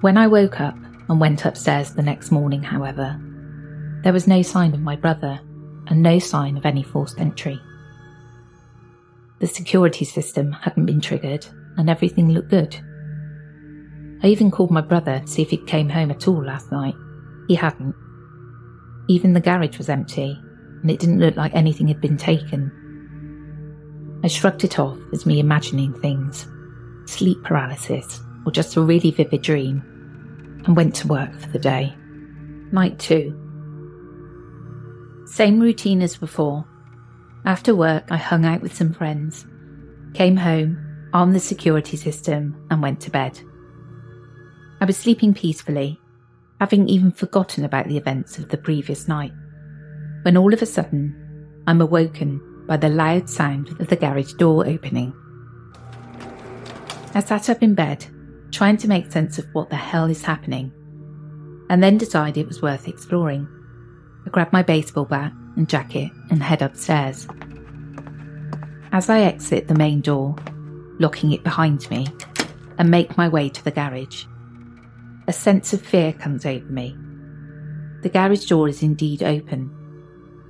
When 0.00 0.16
I 0.16 0.26
woke 0.26 0.60
up, 0.60 0.76
and 1.08 1.20
went 1.20 1.44
upstairs 1.44 1.92
the 1.92 2.02
next 2.02 2.30
morning, 2.30 2.62
however, 2.62 3.18
there 4.02 4.12
was 4.12 4.26
no 4.26 4.42
sign 4.42 4.74
of 4.74 4.80
my 4.80 4.96
brother 4.96 5.40
and 5.86 6.02
no 6.02 6.18
sign 6.18 6.56
of 6.56 6.66
any 6.66 6.82
forced 6.82 7.18
entry. 7.18 7.58
The 9.40 9.46
security 9.46 10.04
system 10.04 10.52
hadn't 10.52 10.86
been 10.86 11.00
triggered 11.00 11.46
and 11.76 11.88
everything 11.88 12.30
looked 12.30 12.50
good. 12.50 12.76
I 14.22 14.26
even 14.26 14.50
called 14.50 14.70
my 14.70 14.80
brother 14.80 15.20
to 15.20 15.26
see 15.26 15.42
if 15.42 15.50
he 15.50 15.56
came 15.56 15.88
home 15.88 16.10
at 16.10 16.26
all 16.28 16.44
last 16.44 16.70
night. 16.72 16.94
He 17.46 17.54
hadn't. 17.54 17.94
Even 19.08 19.32
the 19.32 19.40
garage 19.40 19.78
was 19.78 19.88
empty 19.88 20.38
and 20.82 20.90
it 20.90 20.98
didn't 20.98 21.20
look 21.20 21.36
like 21.36 21.54
anything 21.54 21.88
had 21.88 22.00
been 22.00 22.16
taken. 22.16 22.70
I 24.22 24.28
shrugged 24.28 24.64
it 24.64 24.78
off 24.78 24.98
as 25.12 25.26
me 25.26 25.38
imagining 25.40 25.92
things 26.00 26.46
sleep 27.06 27.42
paralysis 27.42 28.20
or 28.44 28.52
just 28.52 28.76
a 28.76 28.82
really 28.82 29.10
vivid 29.10 29.40
dream 29.42 29.82
and 30.66 30.76
went 30.76 30.94
to 30.96 31.08
work 31.08 31.32
for 31.40 31.48
the 31.48 31.58
day. 31.58 31.94
Night 32.70 32.98
2. 32.98 33.34
Same 35.26 35.58
routine 35.58 36.02
as 36.02 36.16
before. 36.16 36.66
After 37.46 37.74
work, 37.74 38.04
I 38.10 38.18
hung 38.18 38.44
out 38.44 38.60
with 38.60 38.74
some 38.74 38.92
friends, 38.92 39.46
came 40.12 40.36
home, 40.36 41.08
armed 41.14 41.34
the 41.34 41.40
security 41.40 41.96
system, 41.96 42.66
and 42.70 42.82
went 42.82 43.00
to 43.02 43.10
bed. 43.10 43.40
I 44.80 44.84
was 44.84 44.98
sleeping 44.98 45.32
peacefully, 45.32 45.98
having 46.60 46.88
even 46.88 47.10
forgotten 47.10 47.64
about 47.64 47.88
the 47.88 47.96
events 47.96 48.38
of 48.38 48.50
the 48.50 48.58
previous 48.58 49.08
night, 49.08 49.32
when 50.22 50.36
all 50.36 50.52
of 50.52 50.60
a 50.60 50.66
sudden, 50.66 51.62
I'm 51.66 51.80
awoken 51.80 52.40
by 52.68 52.76
the 52.76 52.90
loud 52.90 53.28
sound 53.28 53.70
of 53.80 53.88
the 53.88 53.96
garage 53.96 54.34
door 54.34 54.66
opening. 54.66 55.12
I 57.14 57.20
sat 57.20 57.48
up 57.48 57.62
in 57.62 57.74
bed 57.74 58.06
trying 58.52 58.76
to 58.76 58.88
make 58.88 59.10
sense 59.10 59.38
of 59.38 59.46
what 59.54 59.70
the 59.70 59.76
hell 59.76 60.08
is 60.08 60.22
happening, 60.22 60.72
and 61.70 61.82
then 61.82 61.98
decided 61.98 62.40
it 62.40 62.46
was 62.46 62.62
worth 62.62 62.86
exploring. 62.86 63.48
I 64.26 64.30
grabbed 64.30 64.52
my 64.52 64.62
baseball 64.62 65.06
bat 65.06 65.32
and 65.56 65.68
jacket 65.68 66.12
and 66.30 66.42
head 66.42 66.62
upstairs. 66.62 67.26
As 68.92 69.10
I 69.10 69.20
exit 69.20 69.66
the 69.66 69.74
main 69.74 70.00
door, 70.00 70.36
locking 70.98 71.32
it 71.32 71.42
behind 71.44 71.90
me, 71.90 72.06
and 72.78 72.90
make 72.90 73.16
my 73.16 73.28
way 73.28 73.48
to 73.48 73.64
the 73.64 73.70
garage, 73.70 74.24
a 75.26 75.32
sense 75.32 75.72
of 75.72 75.82
fear 75.82 76.12
comes 76.12 76.46
over 76.46 76.66
me. 76.66 76.96
The 78.02 78.08
garage 78.08 78.46
door 78.46 78.68
is 78.68 78.82
indeed 78.82 79.22
open, 79.22 79.74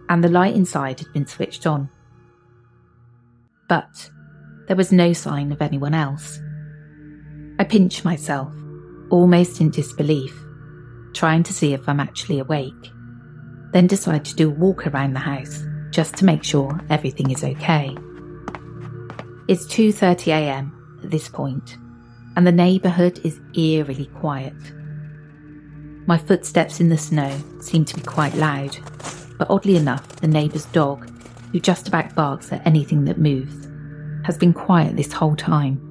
and 0.08 0.22
the 0.22 0.28
light 0.28 0.54
inside 0.54 0.98
had 0.98 1.12
been 1.12 1.26
switched 1.26 1.66
on. 1.66 1.90
But 3.68 4.10
there 4.66 4.76
was 4.76 4.92
no 4.92 5.12
sign 5.12 5.52
of 5.52 5.62
anyone 5.62 5.94
else. 5.94 6.40
I 7.58 7.64
pinch 7.64 8.04
myself, 8.04 8.52
almost 9.10 9.60
in 9.60 9.70
disbelief, 9.70 10.34
trying 11.12 11.42
to 11.44 11.52
see 11.52 11.75
if 11.75 11.88
I'm 11.88 12.00
actually 12.00 12.38
awake. 12.38 12.92
Then 13.72 13.87
decide 13.87 14.25
to 14.25 14.34
do 14.34 14.48
a 14.48 14.54
walk 14.54 14.87
around 14.87 15.12
the 15.12 15.20
house 15.20 15.64
just 15.90 16.16
to 16.16 16.25
make 16.25 16.44
sure 16.44 16.80
everything 16.90 17.30
is 17.30 17.44
okay. 17.44 17.96
It's 19.48 19.66
2:30 19.66 20.28
a.m. 20.28 21.00
at 21.02 21.10
this 21.10 21.28
point, 21.28 21.76
and 22.37 22.46
the 22.46 22.52
neighborhood 22.52 23.20
is 23.25 23.40
eerily 23.54 24.06
quiet. 24.06 24.54
My 26.06 26.16
footsteps 26.16 26.80
in 26.80 26.88
the 26.88 26.96
snow 26.96 27.37
seem 27.60 27.84
to 27.84 27.94
be 27.94 28.00
quite 28.00 28.34
loud, 28.34 28.78
but 29.38 29.50
oddly 29.50 29.76
enough, 29.76 30.06
the 30.16 30.28
neighbor's 30.28 30.64
dog, 30.66 31.10
who 31.52 31.61
just 31.61 31.88
about 31.88 32.14
barks 32.14 32.52
at 32.52 32.67
anything 32.67 33.05
that 33.05 33.19
moves, 33.19 33.69
has 34.25 34.37
been 34.37 34.52
quiet 34.52 34.97
this 34.97 35.12
whole 35.12 35.37
time. 35.37 35.85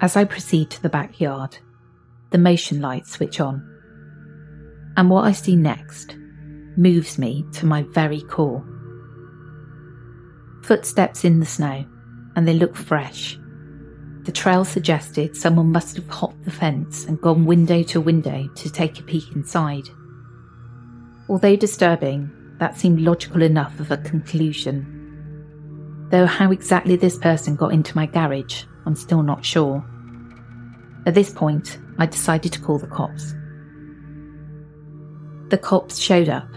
As 0.00 0.16
I 0.16 0.24
proceed 0.24 0.70
to 0.70 0.82
the 0.82 0.88
backyard, 0.88 1.58
the 2.30 2.38
motion 2.38 2.80
lights 2.80 3.12
switch 3.12 3.40
on. 3.40 3.62
And 4.96 5.10
what 5.10 5.24
I 5.24 5.32
see 5.32 5.56
next 5.56 6.16
moves 6.76 7.18
me 7.18 7.44
to 7.52 7.66
my 7.66 7.82
very 7.82 8.22
core. 8.22 8.64
Footsteps 10.62 11.24
in 11.24 11.40
the 11.40 11.46
snow, 11.46 11.86
and 12.34 12.46
they 12.46 12.54
look 12.54 12.76
fresh. 12.76 13.38
The 14.24 14.32
trail 14.32 14.64
suggested 14.64 15.36
someone 15.36 15.70
must 15.70 15.96
have 15.96 16.08
hopped 16.08 16.44
the 16.44 16.50
fence 16.50 17.04
and 17.04 17.20
gone 17.20 17.46
window 17.46 17.82
to 17.84 18.00
window 18.00 18.48
to 18.56 18.70
take 18.70 18.98
a 18.98 19.04
peek 19.04 19.34
inside. 19.36 19.88
Although 21.28 21.56
disturbing, 21.56 22.30
that 22.58 22.76
seemed 22.76 23.00
logical 23.00 23.42
enough 23.42 23.78
of 23.80 23.90
a 23.90 23.96
conclusion. 23.98 24.92
Though 26.10 26.26
how 26.26 26.50
exactly 26.50 26.96
this 26.96 27.18
person 27.18 27.56
got 27.56 27.72
into 27.72 27.96
my 27.96 28.06
garage 28.06 28.64
I'm 28.86 28.94
still 28.94 29.22
not 29.22 29.44
sure. 29.44 29.84
At 31.06 31.14
this 31.14 31.30
point, 31.30 31.78
I 31.98 32.06
decided 32.06 32.52
to 32.52 32.60
call 32.60 32.78
the 32.78 32.86
cops. 32.86 33.34
The 35.50 35.58
cops 35.58 35.98
showed 35.98 36.28
up 36.28 36.48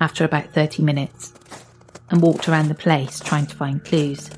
after 0.00 0.24
about 0.24 0.52
30 0.52 0.82
minutes 0.82 1.32
and 2.10 2.20
walked 2.20 2.48
around 2.48 2.68
the 2.68 2.74
place 2.74 3.20
trying 3.20 3.46
to 3.46 3.56
find 3.56 3.84
clues. 3.84 4.30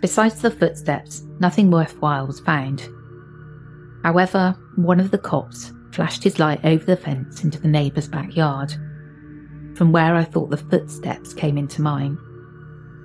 Besides 0.00 0.40
the 0.40 0.50
footsteps, 0.50 1.22
nothing 1.40 1.70
worthwhile 1.70 2.26
was 2.26 2.40
found. 2.40 2.88
However, 4.04 4.56
one 4.76 5.00
of 5.00 5.10
the 5.10 5.18
cops 5.18 5.72
flashed 5.92 6.22
his 6.22 6.38
light 6.38 6.64
over 6.64 6.84
the 6.84 6.96
fence 6.96 7.44
into 7.44 7.60
the 7.60 7.68
neighbour's 7.68 8.08
backyard, 8.08 8.74
from 9.78 9.92
where 9.92 10.16
I 10.16 10.24
thought 10.24 10.50
the 10.50 10.56
footsteps 10.56 11.32
came 11.32 11.56
into 11.56 11.82
mine, 11.82 12.18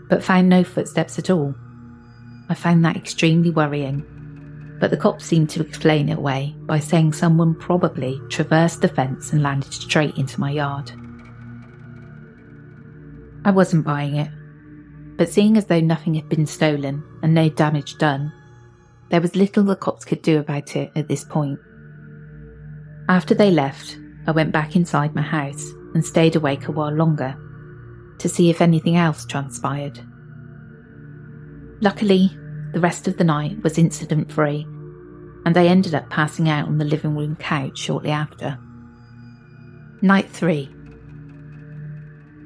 but 0.09 0.23
found 0.23 0.49
no 0.49 0.63
footsteps 0.63 1.19
at 1.19 1.29
all. 1.29 1.53
I 2.49 2.55
found 2.55 2.83
that 2.83 2.97
extremely 2.97 3.51
worrying, 3.51 4.03
but 4.79 4.89
the 4.89 4.97
cops 4.97 5.23
seemed 5.23 5.51
to 5.51 5.61
explain 5.61 6.09
it 6.09 6.17
away 6.17 6.55
by 6.61 6.79
saying 6.79 7.13
someone 7.13 7.53
probably 7.53 8.19
traversed 8.29 8.81
the 8.81 8.87
fence 8.87 9.31
and 9.31 9.43
landed 9.43 9.71
straight 9.71 10.17
into 10.17 10.39
my 10.39 10.49
yard. 10.49 10.91
I 13.45 13.51
wasn't 13.51 13.85
buying 13.85 14.15
it, 14.15 14.31
but 15.15 15.29
seeing 15.29 15.57
as 15.57 15.65
though 15.65 15.79
nothing 15.79 16.15
had 16.15 16.27
been 16.27 16.47
stolen 16.47 17.03
and 17.21 17.35
no 17.35 17.49
damage 17.49 17.99
done, 17.99 18.33
there 19.09 19.21
was 19.21 19.35
little 19.35 19.63
the 19.63 19.75
cops 19.75 20.05
could 20.05 20.23
do 20.23 20.39
about 20.39 20.75
it 20.75 20.91
at 20.95 21.07
this 21.07 21.23
point. 21.23 21.59
After 23.09 23.35
they 23.35 23.51
left, 23.51 23.95
I 24.25 24.31
went 24.31 24.51
back 24.51 24.75
inside 24.75 25.13
my 25.13 25.21
house 25.21 25.71
and 25.93 26.05
stayed 26.05 26.35
awake 26.35 26.67
a 26.67 26.71
while 26.71 26.93
longer 26.93 27.37
to 28.19 28.29
see 28.29 28.49
if 28.49 28.61
anything 28.61 28.95
else 28.95 29.25
transpired. 29.25 29.99
Luckily, 31.81 32.31
the 32.71 32.79
rest 32.79 33.07
of 33.07 33.17
the 33.17 33.23
night 33.23 33.61
was 33.63 33.77
incident 33.77 34.31
free, 34.31 34.63
and 35.45 35.57
I 35.57 35.65
ended 35.65 35.93
up 35.93 36.09
passing 36.09 36.47
out 36.49 36.67
on 36.67 36.77
the 36.77 36.85
living 36.85 37.15
room 37.15 37.35
couch 37.35 37.77
shortly 37.77 38.11
after. 38.11 38.57
Night 40.01 40.29
3. 40.29 40.69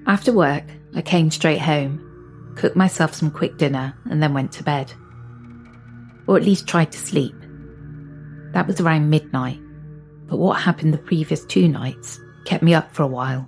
After 0.07 0.33
work, 0.33 0.63
I 0.95 1.01
came 1.01 1.29
straight 1.29 1.61
home, 1.61 2.53
cooked 2.55 2.75
myself 2.75 3.13
some 3.13 3.29
quick 3.29 3.57
dinner, 3.57 3.95
and 4.09 4.21
then 4.21 4.33
went 4.33 4.51
to 4.53 4.63
bed. 4.63 4.91
Or 6.27 6.37
at 6.37 6.43
least 6.43 6.67
tried 6.67 6.91
to 6.91 6.97
sleep. 6.97 7.35
That 8.53 8.65
was 8.67 8.81
around 8.81 9.09
midnight, 9.09 9.59
but 10.25 10.37
what 10.37 10.59
happened 10.59 10.93
the 10.93 10.97
previous 10.97 11.45
two 11.45 11.67
nights 11.67 12.19
kept 12.47 12.63
me 12.63 12.73
up 12.73 12.91
for 12.93 13.03
a 13.03 13.07
while. 13.07 13.47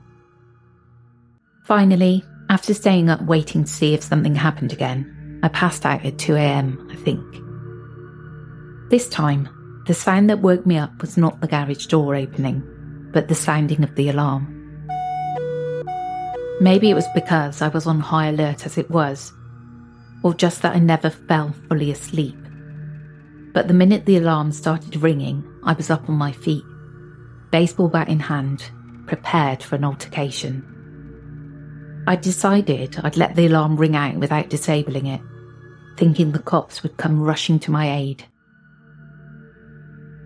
Finally, 1.64 2.24
after 2.50 2.74
staying 2.74 3.10
up 3.10 3.22
waiting 3.22 3.64
to 3.64 3.72
see 3.72 3.94
if 3.94 4.04
something 4.04 4.36
happened 4.36 4.74
again, 4.74 5.40
I 5.42 5.48
passed 5.48 5.86
out 5.86 6.06
at 6.06 6.18
2am, 6.18 6.92
I 6.92 6.96
think. 6.96 7.24
This 8.90 9.08
time, 9.08 9.48
the 9.88 9.94
sound 9.94 10.30
that 10.30 10.42
woke 10.42 10.66
me 10.66 10.78
up 10.78 11.00
was 11.00 11.16
not 11.16 11.40
the 11.40 11.48
garage 11.48 11.86
door 11.86 12.14
opening, 12.14 12.62
but 13.14 13.30
the 13.30 13.36
sounding 13.36 13.84
of 13.84 13.96
the 13.96 14.10
alarm. 14.10 14.56
Maybe 16.60 16.90
it 16.90 16.96
was 16.96 17.08
because 17.16 17.62
I 17.62 17.70
was 17.70 17.88
on 17.88 18.02
high 18.02 18.28
alert 18.28 18.66
as 18.66 18.78
it 18.78 18.92
was, 18.92 19.32
or 20.24 20.34
just 20.34 20.62
that 20.64 20.76
I 20.76 20.80
never 20.80 21.10
fell 21.10 21.56
fully 21.70 21.90
asleep. 21.90 22.36
But 23.54 23.70
the 23.70 23.74
minute 23.74 24.06
the 24.06 24.18
alarm 24.18 24.52
started 24.52 24.98
ringing, 24.98 25.48
I 25.64 25.72
was 25.72 25.90
up 25.90 26.10
on 26.10 26.16
my 26.16 26.34
feet, 26.34 26.66
baseball 27.50 27.88
bat 27.88 28.10
in 28.10 28.20
hand, 28.20 28.72
prepared 29.10 29.64
for 29.64 29.76
an 29.76 29.84
altercation. 29.84 30.64
I 32.06 32.16
decided 32.16 32.96
I'd 33.04 33.18
let 33.18 33.36
the 33.36 33.48
alarm 33.48 33.76
ring 33.76 33.96
out 33.96 34.16
without 34.16 34.50
disabling 34.50 35.08
it, 35.08 35.20
thinking 35.98 36.32
the 36.32 36.38
cops 36.40 36.84
would 36.84 36.96
come 36.98 37.20
rushing 37.20 37.58
to 37.62 37.72
my 37.72 37.92
aid. 37.92 38.24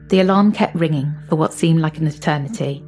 The 0.10 0.20
alarm 0.20 0.52
kept 0.52 0.76
ringing 0.76 1.16
for 1.30 1.38
what 1.38 1.54
seemed 1.54 1.80
like 1.80 1.98
an 1.98 2.08
eternity. 2.08 2.84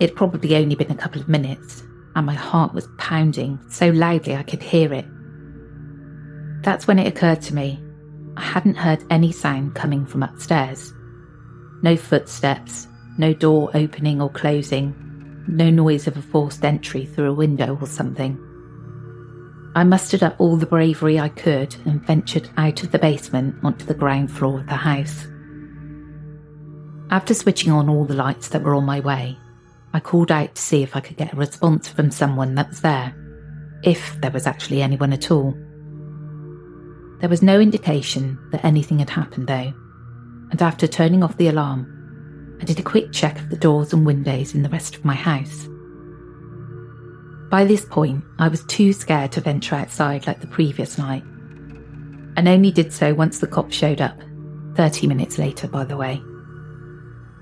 It'd 0.00 0.14
probably 0.14 0.54
only 0.54 0.76
been 0.76 0.92
a 0.92 0.96
couple 0.96 1.20
of 1.20 1.28
minutes, 1.28 1.82
and 2.14 2.24
my 2.24 2.34
heart 2.34 2.72
was 2.72 2.88
pounding 2.96 3.58
so 3.68 3.90
loudly 3.90 4.36
I 4.36 4.44
could 4.44 4.62
hear 4.62 4.94
it. 4.94 5.06
That's 6.62 6.86
when 6.86 7.00
it 7.00 7.08
occurred 7.08 7.42
to 7.42 7.54
me 7.54 7.82
I 8.36 8.42
hadn't 8.42 8.76
heard 8.76 9.04
any 9.10 9.32
sound 9.32 9.74
coming 9.74 10.06
from 10.06 10.22
upstairs. 10.22 10.94
No 11.82 11.96
footsteps, 11.96 12.86
no 13.20 13.34
door 13.34 13.70
opening 13.74 14.20
or 14.20 14.30
closing, 14.30 15.44
no 15.46 15.70
noise 15.70 16.06
of 16.06 16.16
a 16.16 16.22
forced 16.22 16.64
entry 16.64 17.04
through 17.04 17.30
a 17.30 17.34
window 17.34 17.78
or 17.80 17.86
something. 17.86 18.38
I 19.76 19.84
mustered 19.84 20.24
up 20.24 20.34
all 20.38 20.56
the 20.56 20.66
bravery 20.66 21.20
I 21.20 21.28
could 21.28 21.76
and 21.84 22.04
ventured 22.04 22.50
out 22.56 22.82
of 22.82 22.90
the 22.90 22.98
basement 22.98 23.54
onto 23.62 23.84
the 23.84 23.94
ground 23.94 24.32
floor 24.32 24.58
of 24.58 24.66
the 24.66 24.74
house. 24.74 25.26
After 27.10 27.34
switching 27.34 27.70
on 27.70 27.88
all 27.88 28.04
the 28.04 28.14
lights 28.14 28.48
that 28.48 28.62
were 28.62 28.74
on 28.74 28.84
my 28.84 28.98
way, 29.00 29.38
I 29.92 30.00
called 30.00 30.32
out 30.32 30.54
to 30.54 30.62
see 30.62 30.82
if 30.82 30.96
I 30.96 31.00
could 31.00 31.16
get 31.16 31.32
a 31.32 31.36
response 31.36 31.88
from 31.88 32.10
someone 32.10 32.54
that 32.54 32.68
was 32.68 32.80
there, 32.80 33.14
if 33.84 34.20
there 34.20 34.30
was 34.30 34.46
actually 34.46 34.82
anyone 34.82 35.12
at 35.12 35.30
all. 35.30 35.52
There 37.20 37.28
was 37.28 37.42
no 37.42 37.60
indication 37.60 38.38
that 38.50 38.64
anything 38.64 38.98
had 38.98 39.10
happened 39.10 39.46
though, 39.46 39.72
and 40.50 40.62
after 40.62 40.86
turning 40.86 41.22
off 41.22 41.36
the 41.36 41.48
alarm, 41.48 41.99
I 42.60 42.64
did 42.64 42.78
a 42.78 42.82
quick 42.82 43.10
check 43.10 43.38
of 43.38 43.48
the 43.48 43.56
doors 43.56 43.92
and 43.92 44.04
windows 44.04 44.54
in 44.54 44.62
the 44.62 44.68
rest 44.68 44.94
of 44.94 45.04
my 45.04 45.14
house. 45.14 45.66
By 47.50 47.64
this 47.64 47.84
point, 47.84 48.22
I 48.38 48.48
was 48.48 48.64
too 48.64 48.92
scared 48.92 49.32
to 49.32 49.40
venture 49.40 49.74
outside 49.74 50.26
like 50.26 50.40
the 50.40 50.46
previous 50.46 50.98
night, 50.98 51.24
and 52.36 52.46
only 52.46 52.70
did 52.70 52.92
so 52.92 53.14
once 53.14 53.38
the 53.38 53.46
cops 53.46 53.74
showed 53.74 54.00
up, 54.00 54.16
30 54.76 55.06
minutes 55.06 55.38
later, 55.38 55.66
by 55.66 55.84
the 55.84 55.96
way. 55.96 56.22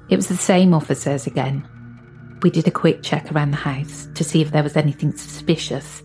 It 0.08 0.16
was 0.16 0.28
the 0.28 0.36
same 0.36 0.72
officers 0.72 1.26
again. 1.26 1.68
We 2.40 2.50
did 2.50 2.68
a 2.68 2.70
quick 2.70 3.02
check 3.02 3.30
around 3.30 3.50
the 3.50 3.58
house 3.58 4.08
to 4.14 4.24
see 4.24 4.40
if 4.40 4.52
there 4.52 4.62
was 4.62 4.76
anything 4.76 5.14
suspicious, 5.16 6.02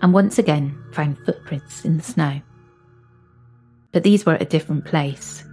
and 0.00 0.14
once 0.14 0.38
again 0.38 0.82
found 0.92 1.18
footprints 1.26 1.84
in 1.84 1.96
the 1.96 2.02
snow. 2.02 2.40
But 3.92 4.04
these 4.04 4.24
were 4.24 4.34
at 4.34 4.42
a 4.42 4.46
different 4.46 4.84
place. 4.84 5.44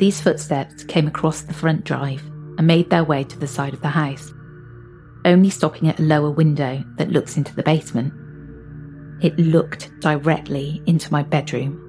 These 0.00 0.22
footsteps 0.22 0.82
came 0.84 1.06
across 1.06 1.42
the 1.42 1.52
front 1.52 1.84
drive 1.84 2.22
and 2.56 2.66
made 2.66 2.88
their 2.88 3.04
way 3.04 3.22
to 3.22 3.38
the 3.38 3.46
side 3.46 3.74
of 3.74 3.82
the 3.82 3.88
house, 3.88 4.32
only 5.26 5.50
stopping 5.50 5.90
at 5.90 6.00
a 6.00 6.04
lower 6.04 6.30
window 6.30 6.82
that 6.96 7.10
looks 7.10 7.36
into 7.36 7.54
the 7.54 7.62
basement. 7.62 8.14
It 9.22 9.38
looked 9.38 9.90
directly 10.00 10.82
into 10.86 11.12
my 11.12 11.22
bedroom. 11.22 11.86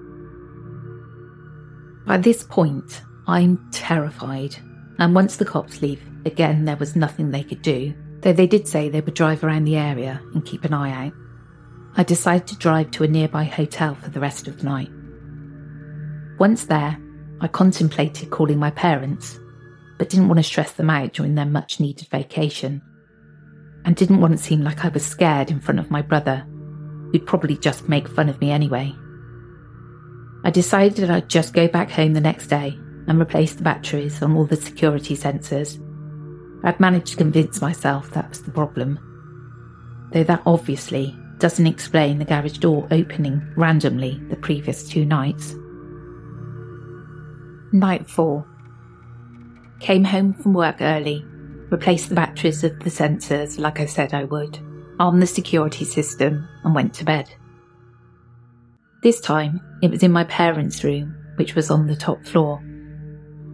By 2.06 2.18
this 2.18 2.44
point, 2.44 3.02
I'm 3.28 3.66
terrified. 3.72 4.58
And 5.00 5.16
once 5.16 5.38
the 5.38 5.46
cops 5.46 5.82
leave, 5.82 6.04
again, 6.26 6.66
there 6.66 6.76
was 6.76 6.98
nothing 6.98 7.32
they 7.32 7.46
could 7.46 7.62
do, 7.62 7.94
though 8.20 8.34
they 8.34 8.46
did 8.46 8.68
say 8.68 8.90
they 8.90 9.00
would 9.00 9.14
drive 9.14 9.46
around 9.46 9.64
the 9.64 9.78
area 9.78 10.22
and 10.34 10.46
keep 10.46 10.66
an 10.66 10.74
eye 10.74 11.06
out. 11.06 11.14
I 11.96 12.04
decided 12.04 12.46
to 12.48 12.58
drive 12.58 12.92
to 12.92 13.06
a 13.06 13.08
nearby 13.08 13.46
hotel 13.46 13.96
for 13.96 14.10
the 14.10 14.20
rest 14.20 14.50
of 14.50 14.58
the 14.58 14.66
night. 14.66 14.90
Once 16.38 16.66
there, 16.66 17.01
I 17.42 17.48
contemplated 17.48 18.30
calling 18.30 18.60
my 18.60 18.70
parents, 18.70 19.40
but 19.98 20.10
didn't 20.10 20.28
want 20.28 20.38
to 20.38 20.44
stress 20.44 20.74
them 20.74 20.92
out 20.92 21.14
during 21.14 21.34
their 21.34 21.46
much 21.46 21.80
needed 21.80 22.08
vacation, 22.10 22.84
and 23.84 23.96
didn't 23.96 24.22
want 24.22 24.38
to 24.38 24.44
seem 24.44 24.62
like 24.62 24.86
I 24.86 24.90
was 24.90 25.04
scared 25.04 25.50
in 25.50 25.60
front 25.60 25.80
of 25.80 25.90
my 25.90 26.04
brother, 26.04 26.46
who'd 27.12 27.26
probably 27.26 27.58
just 27.58 27.90
make 27.90 28.08
fun 28.08 28.30
of 28.30 28.40
me 28.40 28.52
anyway. 28.52 28.94
I 30.44 30.52
decided 30.52 31.10
I'd 31.10 31.30
just 31.30 31.54
go 31.54 31.68
back 31.68 31.90
home 31.90 32.14
the 32.14 32.22
next 32.22 32.48
day 32.48 32.78
and 33.08 33.20
replace 33.20 33.56
the 33.56 33.64
batteries 33.64 34.22
on 34.22 34.36
all 34.36 34.46
the 34.46 34.56
security 34.56 35.18
sensors. 35.18 35.80
I'd 36.64 36.80
managed 36.80 37.08
to 37.08 37.18
convince 37.18 37.60
myself 37.60 38.12
that 38.12 38.30
was 38.30 38.44
the 38.44 38.52
problem. 38.52 39.00
Though 40.14 40.24
that 40.26 40.44
obviously 40.46 41.18
doesn't 41.40 41.66
explain 41.66 42.20
the 42.20 42.26
garage 42.26 42.60
door 42.60 42.88
opening 42.92 43.42
randomly 43.58 44.22
the 44.30 44.36
previous 44.36 44.88
two 44.88 45.06
nights. 45.06 45.56
Night 47.74 48.10
4. 48.10 48.46
Came 49.80 50.04
home 50.04 50.34
from 50.34 50.54
work 50.54 50.82
early, 50.82 51.24
replaced 51.70 52.10
the 52.10 52.16
batteries 52.16 52.66
of 52.66 52.78
the 52.80 52.90
sensors 52.90 53.58
like 53.58 53.80
I 53.80 53.86
said 53.86 54.14
I 54.14 54.26
would, 54.26 54.60
armed 55.00 55.22
the 55.22 55.28
security 55.28 55.86
system, 55.86 56.50
and 56.66 56.76
went 56.76 56.94
to 56.96 57.06
bed. 57.06 57.34
This 59.04 59.22
time, 59.22 59.62
it 59.82 59.90
was 59.90 60.04
in 60.04 60.12
my 60.12 60.26
parents' 60.26 60.84
room, 60.84 61.16
which 61.38 61.56
was 61.56 61.72
on 61.72 61.88
the 61.88 61.96
top 61.96 62.26
floor. 62.26 62.62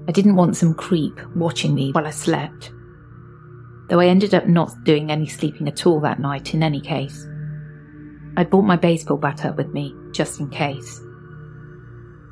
I 0.07 0.11
didn't 0.11 0.35
want 0.35 0.57
some 0.57 0.73
creep 0.73 1.13
watching 1.35 1.75
me 1.75 1.91
while 1.91 2.07
I 2.07 2.11
slept. 2.11 2.71
Though 3.87 3.99
I 3.99 4.07
ended 4.07 4.33
up 4.33 4.47
not 4.47 4.83
doing 4.83 5.11
any 5.11 5.27
sleeping 5.27 5.67
at 5.67 5.85
all 5.85 5.99
that 5.99 6.19
night 6.19 6.55
in 6.55 6.63
any 6.63 6.81
case. 6.81 7.27
I 8.35 8.45
brought 8.45 8.65
my 8.65 8.77
baseball 8.77 9.17
bat 9.17 9.45
up 9.45 9.57
with 9.57 9.67
me, 9.73 9.95
just 10.11 10.39
in 10.39 10.49
case. 10.49 11.01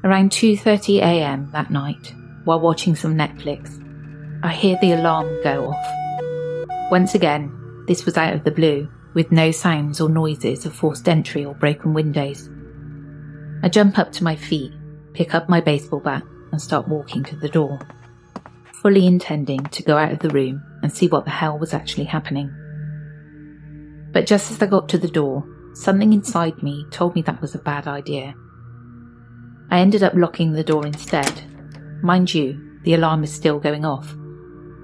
Around 0.05 0.29
2.30am 0.33 1.51
that 1.51 1.71
night, 1.71 2.13
while 2.43 2.59
watching 2.59 2.95
some 2.95 3.15
Netflix, 3.15 3.81
I 4.43 4.53
hear 4.53 4.77
the 4.79 4.91
alarm 4.91 5.41
go 5.43 5.71
off. 5.73 6.91
Once 6.91 7.15
again, 7.15 7.51
this 7.87 8.05
was 8.05 8.15
out 8.15 8.35
of 8.35 8.43
the 8.43 8.51
blue, 8.51 8.87
with 9.15 9.31
no 9.31 9.49
sounds 9.49 9.99
or 9.99 10.07
noises 10.07 10.67
of 10.67 10.75
forced 10.75 11.09
entry 11.09 11.43
or 11.43 11.55
broken 11.55 11.95
windows. 11.95 12.47
I 13.63 13.69
jump 13.69 13.97
up 13.97 14.11
to 14.11 14.23
my 14.23 14.35
feet, 14.35 14.73
pick 15.13 15.33
up 15.33 15.49
my 15.49 15.59
baseball 15.59 16.01
bat, 16.01 16.21
and 16.51 16.61
start 16.61 16.87
walking 16.87 17.23
to 17.23 17.35
the 17.35 17.49
door, 17.49 17.79
fully 18.73 19.07
intending 19.07 19.63
to 19.63 19.81
go 19.81 19.97
out 19.97 20.11
of 20.11 20.19
the 20.19 20.29
room 20.29 20.61
and 20.83 20.93
see 20.93 21.07
what 21.07 21.25
the 21.25 21.31
hell 21.31 21.57
was 21.57 21.73
actually 21.73 22.05
happening. 22.05 22.53
But 24.11 24.27
just 24.27 24.51
as 24.51 24.61
I 24.61 24.67
got 24.67 24.87
to 24.89 24.99
the 24.99 25.07
door, 25.07 25.43
something 25.73 26.13
inside 26.13 26.61
me 26.61 26.85
told 26.91 27.15
me 27.15 27.23
that 27.23 27.41
was 27.41 27.55
a 27.55 27.59
bad 27.59 27.87
idea. 27.87 28.35
I 29.69 29.79
ended 29.79 30.03
up 30.03 30.13
locking 30.13 30.53
the 30.53 30.63
door 30.63 30.85
instead. 30.85 31.43
Mind 32.01 32.33
you, 32.33 32.79
the 32.83 32.93
alarm 32.93 33.23
is 33.23 33.33
still 33.33 33.59
going 33.59 33.85
off, 33.85 34.15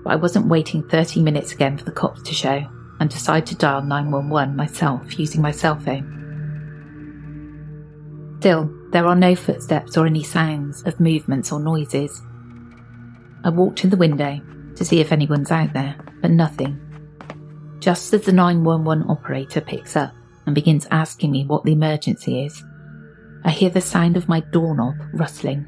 but 0.04 0.14
I 0.14 0.16
wasn't 0.16 0.48
waiting 0.48 0.88
30 0.88 1.22
minutes 1.22 1.54
again 1.54 1.78
for 1.78 1.86
the 1.86 1.92
cops 1.92 2.24
to 2.24 2.34
show 2.34 2.66
and 3.00 3.10
decided 3.10 3.48
to 3.48 3.56
dial 3.56 3.82
911 3.82 4.56
myself 4.56 5.18
using 5.20 5.42
my 5.42 5.52
cell 5.52 5.80
phone. 5.80 6.18
Still, 8.40 8.72
there 8.92 9.06
are 9.06 9.16
no 9.16 9.36
footsteps 9.36 9.98
or 9.98 10.06
any 10.06 10.24
sounds 10.24 10.84
of 10.84 11.00
movements 11.00 11.52
or 11.52 11.60
noises. 11.60 12.22
I 13.44 13.50
walk 13.50 13.76
to 13.78 13.88
the 13.88 13.98
window 13.98 14.42
to 14.76 14.86
see 14.86 15.00
if 15.00 15.12
anyone's 15.12 15.52
out 15.52 15.74
there, 15.74 15.96
but 16.22 16.32
nothing. 16.32 16.80
Just 17.80 18.14
as 18.14 18.22
the 18.22 18.32
911 18.32 19.10
operator 19.10 19.62
picks 19.62 19.96
up 19.96 20.14
and 20.46 20.56
begins 20.56 20.88
asking 20.92 21.32
me 21.32 21.46
what 21.46 21.64
the 21.64 21.74
emergency 21.74 22.46
is, 22.46 22.64
I 23.44 23.50
hear 23.50 23.70
the 23.70 23.82
sound 23.82 24.18
of 24.18 24.30
my 24.30 24.40
doorknob 24.40 24.96
rustling. 25.14 25.66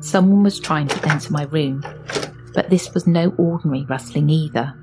Someone 0.00 0.42
was 0.42 0.60
trying 0.60 0.88
to 0.88 1.08
enter 1.08 1.32
my 1.32 1.44
room, 1.44 1.84
but 2.54 2.70
this 2.70 2.92
was 2.94 3.06
no 3.06 3.30
ordinary 3.38 3.84
rustling 3.84 4.30
either. 4.30 4.74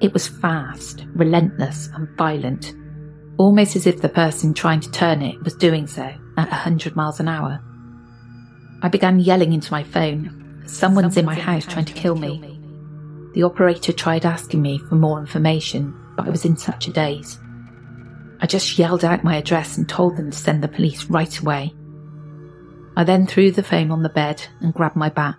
It 0.00 0.12
was 0.12 0.28
fast, 0.28 1.06
relentless, 1.14 1.88
and 1.94 2.08
violent, 2.16 2.74
almost 3.38 3.76
as 3.76 3.86
if 3.86 4.02
the 4.02 4.08
person 4.08 4.54
trying 4.54 4.80
to 4.80 4.90
turn 4.90 5.22
it 5.22 5.42
was 5.42 5.54
doing 5.54 5.86
so 5.86 6.02
at 6.36 6.50
100 6.50 6.96
miles 6.96 7.20
an 7.20 7.28
hour. 7.28 7.60
I 8.82 8.88
began 8.88 9.18
yelling 9.18 9.52
into 9.52 9.72
my 9.72 9.82
phone, 9.82 10.62
Someone's, 10.66 11.16
in 11.16 11.24
my 11.24 11.34
house 11.34 11.66
trying 11.66 11.84
to 11.86 11.92
kill 11.92 12.14
me. 12.14 12.60
The 13.34 13.42
operator 13.42 13.92
tried 13.92 14.24
asking 14.24 14.62
me 14.62 14.78
for 14.78 14.94
more 14.94 15.20
information, 15.20 15.94
but 16.16 16.26
I 16.26 16.30
was 16.30 16.44
in 16.44 16.56
such 16.56 16.86
a 16.86 16.92
daze. 16.92 17.38
I 18.42 18.46
just 18.46 18.78
yelled 18.78 19.04
out 19.04 19.22
my 19.22 19.36
address 19.36 19.76
and 19.76 19.88
told 19.88 20.16
them 20.16 20.30
to 20.30 20.36
send 20.36 20.62
the 20.62 20.68
police 20.68 21.04
right 21.04 21.38
away. 21.38 21.74
I 22.96 23.04
then 23.04 23.26
threw 23.26 23.50
the 23.50 23.62
phone 23.62 23.90
on 23.90 24.02
the 24.02 24.08
bed 24.08 24.46
and 24.60 24.74
grabbed 24.74 24.96
my 24.96 25.10
bat, 25.10 25.36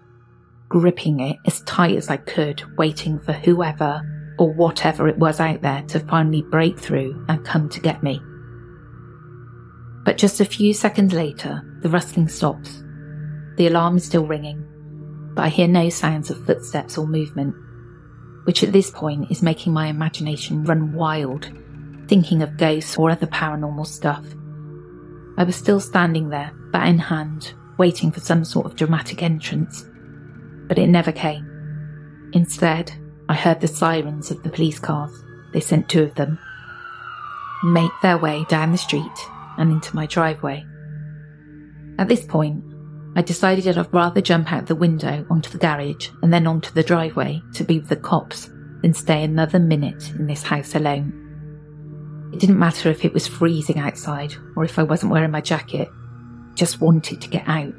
gripping 0.69 1.19
it 1.19 1.37
as 1.45 1.61
tight 1.61 1.95
as 1.95 2.09
I 2.09 2.17
could, 2.17 2.63
waiting 2.77 3.19
for 3.19 3.33
whoever 3.33 4.01
or 4.37 4.53
whatever 4.53 5.07
it 5.07 5.17
was 5.17 5.39
out 5.39 5.61
there 5.61 5.83
to 5.89 5.99
finally 5.99 6.43
break 6.43 6.79
through 6.79 7.25
and 7.27 7.45
come 7.45 7.69
to 7.69 7.81
get 7.81 8.03
me. 8.03 8.21
But 10.03 10.17
just 10.17 10.39
a 10.39 10.45
few 10.45 10.73
seconds 10.73 11.13
later, 11.13 11.61
the 11.81 11.89
rustling 11.89 12.27
stops. 12.27 12.83
The 13.57 13.67
alarm 13.67 13.97
is 13.97 14.05
still 14.05 14.25
ringing, 14.25 14.65
but 15.35 15.43
I 15.43 15.49
hear 15.49 15.67
no 15.67 15.89
sounds 15.89 16.31
of 16.31 16.43
footsteps 16.45 16.97
or 16.97 17.05
movement, 17.05 17.55
which 18.45 18.63
at 18.63 18.71
this 18.71 18.89
point 18.89 19.29
is 19.29 19.43
making 19.43 19.73
my 19.73 19.87
imagination 19.87 20.63
run 20.63 20.93
wild, 20.93 21.51
thinking 22.11 22.41
of 22.41 22.57
ghosts 22.57 22.97
or 22.97 23.09
other 23.09 23.25
paranormal 23.25 23.87
stuff. 23.87 24.25
I 25.37 25.45
was 25.45 25.55
still 25.55 25.79
standing 25.79 26.27
there, 26.27 26.51
bat 26.73 26.89
in 26.89 26.99
hand, 26.99 27.53
waiting 27.77 28.11
for 28.11 28.19
some 28.19 28.43
sort 28.43 28.65
of 28.65 28.75
dramatic 28.75 29.23
entrance, 29.23 29.85
but 30.67 30.77
it 30.77 30.87
never 30.87 31.13
came. 31.13 31.47
Instead, 32.33 32.91
I 33.29 33.33
heard 33.33 33.61
the 33.61 33.69
sirens 33.69 34.29
of 34.29 34.43
the 34.43 34.49
police 34.49 34.77
cars. 34.77 35.23
They 35.53 35.61
sent 35.61 35.87
two 35.87 36.03
of 36.03 36.15
them. 36.15 36.37
Make 37.63 37.93
their 38.01 38.17
way 38.17 38.45
down 38.49 38.73
the 38.73 38.77
street 38.77 39.29
and 39.57 39.71
into 39.71 39.95
my 39.95 40.05
driveway. 40.05 40.65
At 41.97 42.09
this 42.09 42.25
point, 42.25 42.61
I 43.15 43.21
decided 43.21 43.63
that 43.63 43.77
I'd 43.77 43.93
rather 43.93 44.19
jump 44.19 44.51
out 44.51 44.65
the 44.65 44.75
window 44.75 45.25
onto 45.29 45.49
the 45.49 45.57
garage 45.57 46.09
and 46.21 46.33
then 46.33 46.45
onto 46.45 46.73
the 46.73 46.83
driveway 46.83 47.41
to 47.53 47.63
be 47.63 47.79
with 47.79 47.87
the 47.87 47.95
cops 47.95 48.49
than 48.81 48.93
stay 48.93 49.23
another 49.23 49.59
minute 49.59 50.09
in 50.09 50.27
this 50.27 50.43
house 50.43 50.75
alone. 50.75 51.20
It 52.33 52.39
didn't 52.39 52.59
matter 52.59 52.89
if 52.89 53.03
it 53.03 53.13
was 53.13 53.27
freezing 53.27 53.79
outside 53.79 54.33
or 54.55 54.63
if 54.63 54.79
I 54.79 54.83
wasn't 54.83 55.11
wearing 55.11 55.31
my 55.31 55.41
jacket, 55.41 55.89
just 56.55 56.81
wanted 56.81 57.21
to 57.21 57.29
get 57.29 57.47
out. 57.47 57.73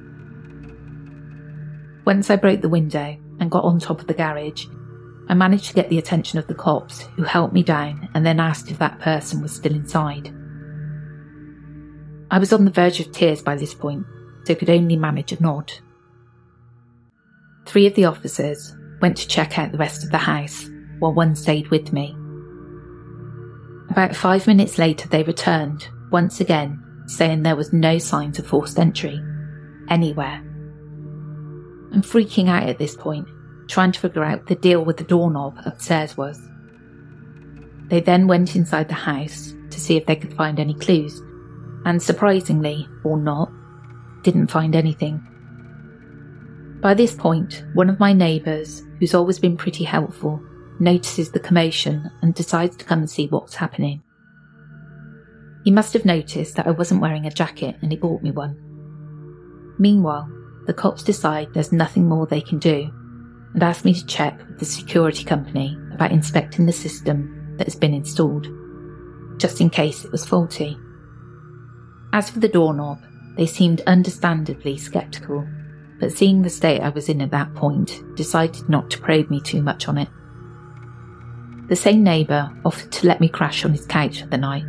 Once 2.05 2.31
I 2.31 2.37
broke 2.37 2.61
the 2.61 2.69
window 2.69 3.17
and 3.41 3.51
got 3.51 3.65
on 3.65 3.79
top 3.79 4.01
of 4.01 4.07
the 4.07 4.15
garage, 4.15 4.67
I 5.29 5.35
managed 5.35 5.67
to 5.67 5.75
get 5.75 5.89
the 5.89 5.99
attention 5.99 6.39
of 6.39 6.47
the 6.47 6.55
cops 6.55 7.03
who 7.17 7.23
helped 7.23 7.55
me 7.55 7.63
down 7.63 8.09
and 8.15 8.27
then 8.27 8.41
asked 8.41 8.71
if 8.71 8.79
that 8.79 8.99
person 8.99 9.41
was 9.41 9.55
still 9.55 9.75
inside. 9.75 10.35
I 12.31 12.39
was 12.39 12.53
on 12.53 12.65
the 12.65 12.71
verge 12.71 12.99
of 13.01 13.13
tears 13.13 13.43
by 13.43 13.57
this 13.57 13.75
point 13.75 14.05
so 14.45 14.55
could 14.55 14.71
only 14.71 14.97
manage 14.97 15.33
a 15.33 15.43
nod. 15.43 15.73
Three 17.67 17.87
of 17.87 17.95
the 17.95 18.07
officers 18.07 18.75
went 19.01 19.17
to 19.19 19.29
check 19.29 19.59
out 19.59 19.73
the 19.73 19.79
rest 19.79 20.05
of 20.05 20.11
the 20.11 20.19
house, 20.19 20.69
while 20.99 21.13
one 21.13 21.35
stayed 21.35 21.69
with 21.69 21.93
me. 21.93 22.17
About 23.93 24.17
five 24.17 24.47
minutes 24.47 24.79
later, 24.79 25.07
they 25.07 25.23
returned, 25.23 25.87
once 26.11 26.41
again, 26.41 26.83
saying 27.09 27.43
there 27.43 27.57
was 27.57 27.75
no 27.75 27.99
signs 27.99 28.39
of 28.39 28.47
forced 28.47 28.79
entry, 28.79 29.23
anywhere. 29.91 30.43
I'm 31.93 32.01
freaking 32.01 32.49
out 32.49 32.71
at 32.71 32.79
this 32.79 32.97
point, 32.97 33.29
trying 33.69 33.93
to 33.93 34.01
figure 34.01 34.25
out 34.25 34.47
the 34.47 34.55
deal 34.55 34.83
with 34.83 34.97
the 34.97 35.05
doorknob 35.05 35.59
upstairs 35.67 36.17
was. 36.17 36.41
They 37.89 38.01
then 38.01 38.29
went 38.29 38.57
inside 38.57 38.89
the 38.89 38.95
house 38.95 39.53
to 39.69 39.79
see 39.79 39.99
if 39.99 40.07
they 40.07 40.17
could 40.17 40.33
find 40.33 40.59
any 40.59 40.73
clues, 40.73 41.21
and 41.85 42.03
surprisingly, 42.03 42.89
or 43.05 43.19
not, 43.19 43.53
didn't 44.23 44.51
find 44.51 44.75
anything. 44.75 45.21
By 46.81 46.95
this 46.95 47.15
point, 47.15 47.63
one 47.75 47.91
of 47.91 48.01
my 48.01 48.15
neighbours, 48.15 48.81
who's 48.99 49.13
always 49.13 49.39
been 49.39 49.59
pretty 49.59 49.85
helpful, 49.85 50.43
notices 50.83 51.31
the 51.31 51.41
commotion 51.41 52.11
and 52.21 52.35
decides 52.35 52.77
to 52.77 52.85
come 52.85 52.99
and 52.99 53.11
see 53.11 53.29
what's 53.29 53.55
happening. 53.55 54.03
He 55.65 55.71
must 55.71 55.93
have 55.93 56.05
noticed 56.05 56.57
that 56.57 56.67
I 56.67 56.73
wasn't 56.73 57.01
wearing 57.01 57.25
a 57.25 57.31
jacket 57.31 57.77
and 57.81 57.93
he 57.93 57.97
bought 57.97 58.23
me 58.23 58.33
one. 58.33 58.57
Meanwhile, 59.79 60.29
the 60.67 60.75
cops 60.75 61.05
decide 61.05 61.55
there's 61.55 61.73
nothing 61.73 62.09
more 62.09 62.27
they 62.27 62.41
can 62.41 62.59
do 62.59 62.91
and 63.55 63.63
ask 63.63 63.85
me 63.85 63.95
to 63.95 64.07
check 64.07 64.39
with 64.49 64.59
the 64.59 64.65
security 64.65 65.25
company 65.25 65.79
about 65.93 66.11
inspecting 66.11 66.67
the 66.67 66.73
system 66.73 67.55
that 67.59 67.67
has 67.67 67.77
been 67.77 67.95
installed, 67.95 68.49
just 69.39 69.61
in 69.61 69.71
case 69.71 70.05
it 70.05 70.11
was 70.11 70.27
faulty. 70.27 70.77
As 72.13 72.29
for 72.29 72.41
the 72.41 72.49
doorknob, 72.49 72.99
they 73.37 73.47
seemed 73.47 73.83
understandably 73.83 74.77
sceptical, 74.79 75.47
but 76.01 76.13
seeing 76.13 76.43
the 76.43 76.51
state 76.51 76.81
I 76.81 76.89
was 76.89 77.09
in 77.09 77.21
at 77.21 77.31
that 77.31 77.55
point, 77.55 78.03
decided 78.17 78.69
not 78.69 78.91
to 78.91 78.99
probe 78.99 79.31
me 79.31 79.41
too 79.41 79.63
much 79.63 79.87
on 79.87 79.99
it. 79.99 80.09
The 81.73 81.77
same 81.77 82.03
neighbour 82.03 82.55
offered 82.67 82.93
to 82.93 83.07
let 83.07 83.19
me 83.19 83.31
crash 83.31 83.65
on 83.65 83.73
his 83.73 83.87
couch 83.87 84.21
for 84.21 84.27
the 84.27 84.37
night 84.37 84.65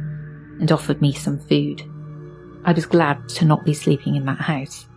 and 0.62 0.72
offered 0.72 1.02
me 1.02 1.12
some 1.12 1.38
food. 1.38 1.82
I 2.64 2.72
was 2.72 2.86
glad 2.86 3.28
to 3.28 3.44
not 3.44 3.66
be 3.66 3.74
sleeping 3.74 4.16
in 4.16 4.26
that 4.28 4.40
house. 4.40 4.88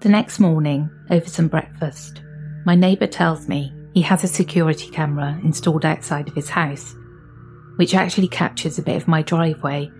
The 0.00 0.08
next 0.08 0.40
morning, 0.40 0.88
over 1.10 1.28
some 1.28 1.48
breakfast, 1.48 2.22
my 2.64 2.74
neighbour 2.74 3.06
tells 3.06 3.48
me 3.48 3.70
he 3.92 4.00
has 4.00 4.24
a 4.24 4.26
security 4.26 4.88
camera 4.88 5.38
installed 5.44 5.84
outside 5.84 6.26
of 6.26 6.34
his 6.34 6.48
house, 6.48 6.94
which 7.76 7.94
actually 7.94 8.28
captures 8.28 8.78
a 8.78 8.82
bit 8.82 8.96
of 8.96 9.06
my 9.06 9.20
driveway 9.20 9.90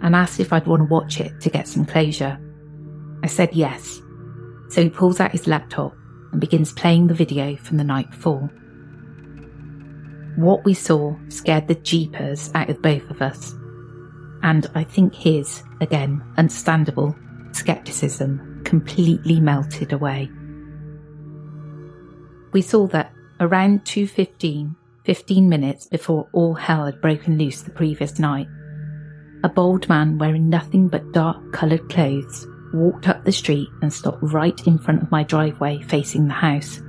and 0.00 0.16
asked 0.16 0.40
if 0.40 0.50
I'd 0.50 0.66
want 0.66 0.80
to 0.80 0.86
watch 0.86 1.20
it 1.20 1.42
to 1.42 1.50
get 1.50 1.68
some 1.68 1.84
closure. 1.84 2.40
I 3.22 3.26
said 3.26 3.52
yes, 3.52 4.00
so 4.70 4.82
he 4.82 4.88
pulls 4.88 5.20
out 5.20 5.32
his 5.32 5.46
laptop 5.46 5.94
and 6.32 6.40
begins 6.40 6.72
playing 6.72 7.08
the 7.08 7.12
video 7.12 7.56
from 7.56 7.76
the 7.76 7.84
night 7.84 8.10
before. 8.10 8.50
What 10.38 10.64
we 10.64 10.72
saw 10.72 11.16
scared 11.30 11.66
the 11.66 11.74
jeepers 11.74 12.52
out 12.54 12.70
of 12.70 12.80
both 12.80 13.10
of 13.10 13.20
us, 13.20 13.56
and 14.44 14.70
I 14.72 14.84
think 14.84 15.12
his, 15.12 15.64
again, 15.80 16.22
understandable, 16.36 17.16
skepticism 17.50 18.62
completely 18.64 19.40
melted 19.40 19.92
away. 19.92 20.30
We 22.52 22.62
saw 22.62 22.86
that 22.86 23.12
around 23.40 23.84
2.15, 23.84 24.76
15 25.02 25.48
minutes 25.48 25.88
before 25.88 26.28
all 26.32 26.54
hell 26.54 26.86
had 26.86 27.00
broken 27.00 27.36
loose 27.36 27.62
the 27.62 27.72
previous 27.72 28.20
night, 28.20 28.46
a 29.42 29.48
bold 29.48 29.88
man 29.88 30.18
wearing 30.18 30.48
nothing 30.48 30.86
but 30.86 31.10
dark 31.10 31.52
coloured 31.52 31.90
clothes 31.90 32.46
walked 32.72 33.08
up 33.08 33.24
the 33.24 33.32
street 33.32 33.68
and 33.82 33.92
stopped 33.92 34.22
right 34.22 34.64
in 34.68 34.78
front 34.78 35.02
of 35.02 35.10
my 35.10 35.24
driveway 35.24 35.82
facing 35.82 36.28
the 36.28 36.34
house. 36.34 36.80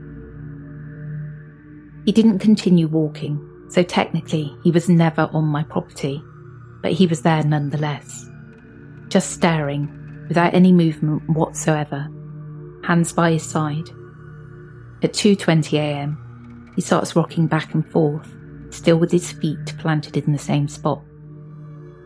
He 2.09 2.13
didn't 2.13 2.39
continue 2.39 2.87
walking, 2.87 3.67
so 3.69 3.83
technically 3.83 4.51
he 4.63 4.71
was 4.71 4.89
never 4.89 5.29
on 5.31 5.45
my 5.45 5.61
property, 5.61 6.23
but 6.81 6.91
he 6.91 7.05
was 7.05 7.21
there 7.21 7.43
nonetheless. 7.43 8.27
Just 9.09 9.29
staring, 9.29 10.25
without 10.27 10.55
any 10.55 10.71
movement 10.71 11.29
whatsoever, 11.29 12.09
hands 12.83 13.13
by 13.13 13.33
his 13.33 13.43
side. 13.43 13.89
At 15.03 15.13
2.20am, 15.13 16.73
he 16.73 16.81
starts 16.81 17.15
rocking 17.15 17.45
back 17.45 17.75
and 17.75 17.87
forth, 17.87 18.35
still 18.71 18.97
with 18.97 19.11
his 19.11 19.31
feet 19.31 19.77
planted 19.77 20.17
in 20.17 20.31
the 20.31 20.39
same 20.39 20.67
spot 20.67 21.03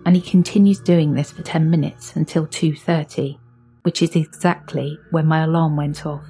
and 0.05 0.17
he 0.17 0.21
continues 0.21 0.81
doing 0.81 1.13
this 1.13 1.31
for 1.31 1.43
10 1.43 1.69
minutes 1.69 2.17
until 2.17 2.45
2:30, 2.45 3.39
which 3.83 4.01
is 4.01 4.17
exactly 4.17 4.99
when 5.11 5.25
my 5.25 5.45
alarm 5.45 5.77
went 5.77 6.05
off. 6.05 6.25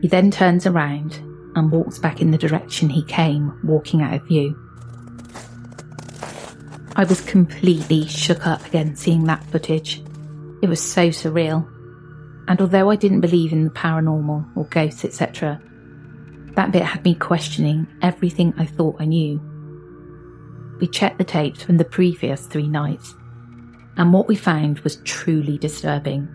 He 0.00 0.08
then 0.08 0.30
turns 0.30 0.66
around 0.66 1.20
and 1.54 1.70
walks 1.70 1.98
back 1.98 2.20
in 2.20 2.30
the 2.30 2.38
direction 2.38 2.88
he 2.88 3.04
came, 3.04 3.58
walking 3.64 4.02
out 4.02 4.14
of 4.14 4.26
view. 4.26 4.58
I 6.96 7.04
was 7.04 7.20
completely 7.22 8.06
shook 8.06 8.46
up 8.46 8.64
again 8.66 8.96
seeing 8.96 9.24
that 9.24 9.44
footage. 9.44 10.02
It 10.62 10.68
was 10.68 10.80
so 10.80 11.08
surreal. 11.08 11.68
And 12.46 12.60
although 12.60 12.90
I 12.90 12.96
didn't 12.96 13.20
believe 13.20 13.52
in 13.52 13.64
the 13.64 13.70
paranormal 13.70 14.56
or 14.56 14.64
ghosts, 14.66 15.04
etc., 15.04 15.60
that 16.54 16.72
bit 16.72 16.82
had 16.82 17.04
me 17.04 17.14
questioning 17.14 17.86
everything 18.02 18.54
I 18.56 18.66
thought 18.66 18.96
I 19.00 19.06
knew 19.06 19.40
we 20.80 20.88
checked 20.88 21.18
the 21.18 21.24
tapes 21.24 21.62
from 21.62 21.76
the 21.76 21.84
previous 21.84 22.46
three 22.46 22.68
nights, 22.68 23.14
and 23.96 24.12
what 24.12 24.28
we 24.28 24.36
found 24.36 24.80
was 24.80 24.96
truly 25.04 25.56
disturbing. 25.58 26.28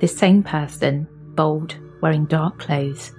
This 0.00 0.16
same 0.16 0.42
person, 0.42 1.08
bold, 1.34 1.76
wearing 2.00 2.26
dark 2.26 2.58
clothes, 2.58 3.12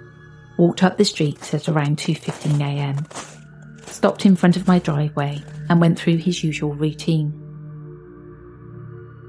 walked 0.57 0.83
up 0.83 0.97
the 0.97 1.05
streets 1.05 1.53
at 1.53 1.69
around 1.69 1.97
2.15am, 1.97 3.89
stopped 3.89 4.25
in 4.25 4.35
front 4.35 4.55
of 4.57 4.67
my 4.67 4.79
driveway 4.79 5.41
and 5.69 5.81
went 5.81 5.99
through 5.99 6.17
his 6.17 6.43
usual 6.43 6.73
routine. 6.73 7.33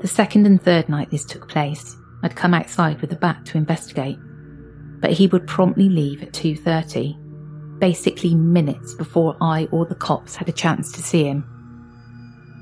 The 0.00 0.08
second 0.08 0.46
and 0.46 0.62
third 0.62 0.88
night 0.88 1.10
this 1.10 1.24
took 1.24 1.48
place, 1.48 1.96
I'd 2.22 2.36
come 2.36 2.54
outside 2.54 3.00
with 3.00 3.12
a 3.12 3.16
bat 3.16 3.44
to 3.46 3.58
investigate, 3.58 4.18
but 5.00 5.12
he 5.12 5.26
would 5.26 5.46
promptly 5.46 5.88
leave 5.88 6.22
at 6.22 6.32
2.30 6.32 7.22
basically 7.78 8.34
minutes 8.34 8.94
before 8.94 9.36
I 9.40 9.68
or 9.70 9.84
the 9.84 9.94
cops 9.94 10.36
had 10.36 10.48
a 10.48 10.52
chance 10.52 10.92
to 10.92 11.02
see 11.02 11.24
him. 11.24 11.44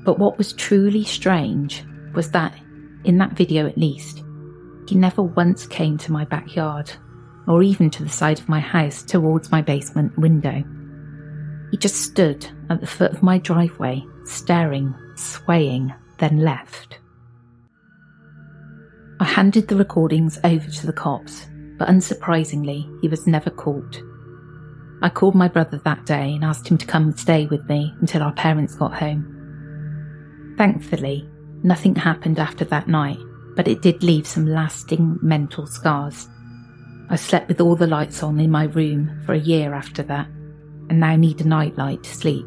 But 0.03 0.19
what 0.19 0.37
was 0.37 0.53
truly 0.53 1.03
strange 1.03 1.83
was 2.13 2.31
that, 2.31 2.53
in 3.03 3.17
that 3.19 3.33
video 3.33 3.65
at 3.65 3.77
least, 3.77 4.23
he 4.87 4.95
never 4.95 5.23
once 5.23 5.65
came 5.65 5.97
to 5.99 6.11
my 6.11 6.25
backyard, 6.25 6.91
or 7.47 7.63
even 7.63 7.89
to 7.91 8.03
the 8.03 8.09
side 8.09 8.39
of 8.39 8.49
my 8.49 8.59
house 8.59 9.03
towards 9.03 9.51
my 9.51 9.61
basement 9.61 10.17
window. 10.17 10.63
He 11.71 11.77
just 11.77 11.95
stood 11.95 12.47
at 12.69 12.81
the 12.81 12.87
foot 12.87 13.11
of 13.11 13.23
my 13.23 13.37
driveway, 13.37 14.03
staring, 14.23 14.93
swaying, 15.15 15.93
then 16.19 16.39
left. 16.39 16.99
I 19.19 19.25
handed 19.25 19.67
the 19.67 19.75
recordings 19.75 20.37
over 20.43 20.69
to 20.69 20.85
the 20.85 20.93
cops, 20.93 21.47
but 21.77 21.87
unsurprisingly, 21.87 22.89
he 23.01 23.07
was 23.07 23.27
never 23.27 23.49
caught. 23.49 24.01
I 25.01 25.09
called 25.09 25.35
my 25.35 25.47
brother 25.47 25.79
that 25.83 26.05
day 26.05 26.33
and 26.33 26.43
asked 26.43 26.67
him 26.67 26.77
to 26.77 26.85
come 26.85 27.03
and 27.03 27.19
stay 27.19 27.45
with 27.47 27.67
me 27.67 27.93
until 27.99 28.23
our 28.23 28.33
parents 28.33 28.75
got 28.75 28.93
home. 28.93 30.55
Thankfully, 30.57 31.29
nothing 31.63 31.95
happened 31.95 32.39
after 32.39 32.65
that 32.65 32.87
night, 32.87 33.19
but 33.55 33.67
it 33.67 33.81
did 33.81 34.03
leave 34.03 34.25
some 34.25 34.45
lasting 34.45 35.19
mental 35.21 35.67
scars. 35.67 36.27
I 37.09 37.15
slept 37.17 37.47
with 37.47 37.61
all 37.61 37.75
the 37.75 37.87
lights 37.87 38.23
on 38.23 38.39
in 38.39 38.49
my 38.51 38.63
room 38.65 39.21
for 39.25 39.33
a 39.33 39.39
year 39.39 39.73
after 39.73 40.03
that, 40.03 40.27
and 40.89 40.99
now 40.99 41.15
need 41.15 41.41
a 41.41 41.47
nightlight 41.47 42.03
to 42.03 42.15
sleep. 42.15 42.45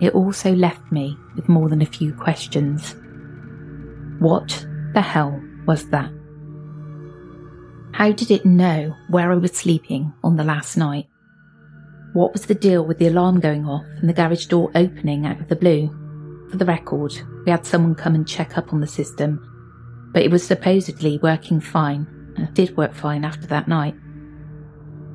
It 0.00 0.14
also 0.14 0.54
left 0.54 0.90
me 0.90 1.16
with 1.36 1.48
more 1.48 1.68
than 1.68 1.82
a 1.82 1.86
few 1.86 2.14
questions. 2.14 2.94
What 4.18 4.66
the 4.94 5.02
hell 5.02 5.42
was 5.66 5.88
that? 5.90 6.10
How 7.92 8.12
did 8.12 8.30
it 8.30 8.46
know 8.46 8.96
where 9.08 9.32
I 9.32 9.36
was 9.36 9.52
sleeping 9.52 10.12
on 10.22 10.36
the 10.36 10.44
last 10.44 10.76
night? 10.76 11.06
What 12.12 12.32
was 12.32 12.46
the 12.46 12.54
deal 12.54 12.84
with 12.84 12.98
the 12.98 13.08
alarm 13.08 13.40
going 13.40 13.66
off 13.66 13.84
and 13.98 14.08
the 14.08 14.14
garage 14.14 14.46
door 14.46 14.70
opening 14.74 15.26
out 15.26 15.40
of 15.40 15.48
the 15.48 15.56
blue? 15.56 15.88
For 16.50 16.56
the 16.56 16.64
record, 16.64 17.12
we 17.44 17.50
had 17.50 17.66
someone 17.66 17.94
come 17.94 18.14
and 18.14 18.26
check 18.26 18.56
up 18.56 18.72
on 18.72 18.80
the 18.80 18.86
system, 18.86 19.40
but 20.12 20.22
it 20.22 20.30
was 20.30 20.46
supposedly 20.46 21.18
working 21.18 21.60
fine, 21.60 22.06
did 22.54 22.76
work 22.76 22.94
fine 22.94 23.24
after 23.24 23.46
that 23.48 23.68
night. 23.68 23.94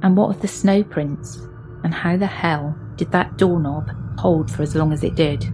And 0.02 0.16
what 0.16 0.30
of 0.30 0.42
the 0.42 0.48
snow 0.48 0.84
prints? 0.84 1.38
And 1.84 1.94
how 1.94 2.18
the 2.18 2.28
hell 2.28 2.76
did 2.96 3.12
that 3.12 3.38
doorknob 3.38 3.90
hold 4.18 4.52
for 4.52 4.64
as 4.64 4.76
long 4.76 4.92
as 4.92 5.04
it 5.04 5.16
did? 5.16 5.46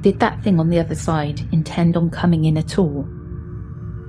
Did 0.00 0.20
that 0.20 0.42
thing 0.42 0.58
on 0.58 0.70
the 0.70 0.78
other 0.78 0.94
side 0.94 1.40
intend 1.52 1.96
on 1.96 2.10
coming 2.10 2.44
in 2.46 2.56
at 2.56 2.78
all? 2.78 3.02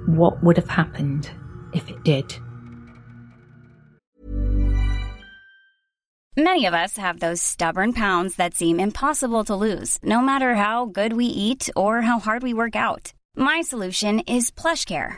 What 0.06 0.42
would 0.44 0.58
have 0.58 0.70
happened 0.70 1.30
if 1.74 1.90
it 1.90 2.04
did? 2.04 2.34
Many 6.38 6.66
of 6.66 6.74
us 6.74 6.96
have 6.96 7.20
those 7.20 7.42
stubborn 7.42 7.92
pounds 7.92 8.38
that 8.38 8.54
seem 8.54 8.80
impossible 8.80 9.44
to 9.46 9.56
lose, 9.56 10.00
no 10.02 10.22
matter 10.22 10.56
how 10.56 10.86
good 10.86 11.12
we 11.12 11.26
eat 11.26 11.70
or 11.76 12.02
how 12.02 12.20
hard 12.20 12.42
we 12.42 12.54
work 12.54 12.76
out. 12.76 13.12
My 13.36 13.62
solution 13.62 14.20
is 14.22 14.50
PlushCare. 14.50 15.18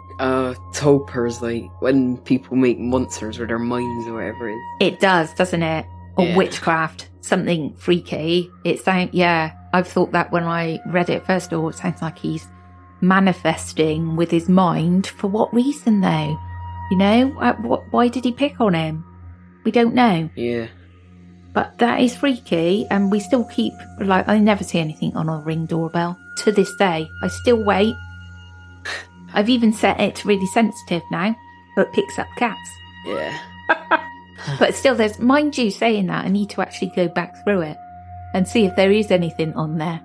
uh 0.21 0.53
Tulpas, 0.73 1.41
like 1.41 1.65
when 1.81 2.17
people 2.19 2.55
make 2.55 2.79
monsters 2.79 3.39
with 3.39 3.49
their 3.49 3.59
minds 3.59 4.07
or 4.07 4.13
whatever 4.13 4.49
it 4.49 4.53
is. 4.53 4.93
It 4.93 4.99
does, 4.99 5.33
doesn't 5.33 5.63
it? 5.63 5.85
Or 6.17 6.25
Yeah. 6.25 6.35
witchcraft, 6.37 7.09
something 7.21 7.73
freaky. 7.75 8.49
It 8.63 8.79
sounds, 8.79 9.09
yeah, 9.13 9.51
I've 9.73 9.87
thought 9.87 10.11
that 10.11 10.31
when 10.31 10.43
I 10.43 10.79
read 10.87 11.09
it 11.09 11.25
first. 11.25 11.51
Oh, 11.53 11.67
it 11.69 11.75
sounds 11.75 12.01
like 12.01 12.19
he's 12.19 12.47
manifesting 13.01 14.15
with 14.15 14.29
his 14.31 14.47
mind. 14.49 15.07
For 15.07 15.27
what 15.27 15.53
reason, 15.53 16.01
though? 16.01 16.37
You 16.91 16.97
know, 16.97 17.39
uh, 17.39 17.53
what, 17.61 17.81
why 17.91 18.07
did 18.09 18.25
he 18.25 18.31
pick 18.31 18.59
on 18.59 18.73
him? 18.73 19.03
We 19.63 19.71
don't 19.71 19.95
know. 19.95 20.29
Yeah. 20.35 20.67
But 21.53 21.77
that 21.79 21.99
is 21.99 22.15
freaky, 22.15 22.85
and 22.91 23.11
we 23.11 23.19
still 23.19 23.45
keep, 23.45 23.73
like, 23.99 24.27
I 24.27 24.37
never 24.39 24.63
see 24.63 24.79
anything 24.79 25.15
on 25.15 25.29
a 25.29 25.37
ring 25.39 25.65
doorbell. 25.65 26.17
To 26.43 26.51
this 26.51 26.73
day, 26.75 27.07
I 27.23 27.27
still 27.27 27.63
wait. 27.63 27.93
I've 29.33 29.49
even 29.49 29.73
set 29.73 29.99
it 29.99 30.15
to 30.15 30.27
really 30.27 30.47
sensitive 30.47 31.03
now, 31.11 31.35
so 31.75 31.81
it 31.81 31.93
picks 31.93 32.19
up 32.19 32.27
cats. 32.37 32.69
Yeah. 33.05 33.39
But 34.59 34.75
still, 34.75 34.95
there's, 34.95 35.19
mind 35.19 35.57
you 35.57 35.69
saying 35.69 36.07
that, 36.07 36.25
I 36.25 36.27
need 36.27 36.49
to 36.51 36.61
actually 36.61 36.91
go 36.95 37.07
back 37.07 37.43
through 37.43 37.61
it 37.61 37.77
and 38.33 38.47
see 38.47 38.65
if 38.65 38.75
there 38.75 38.91
is 38.91 39.11
anything 39.11 39.53
on 39.53 39.77
there. 39.77 40.01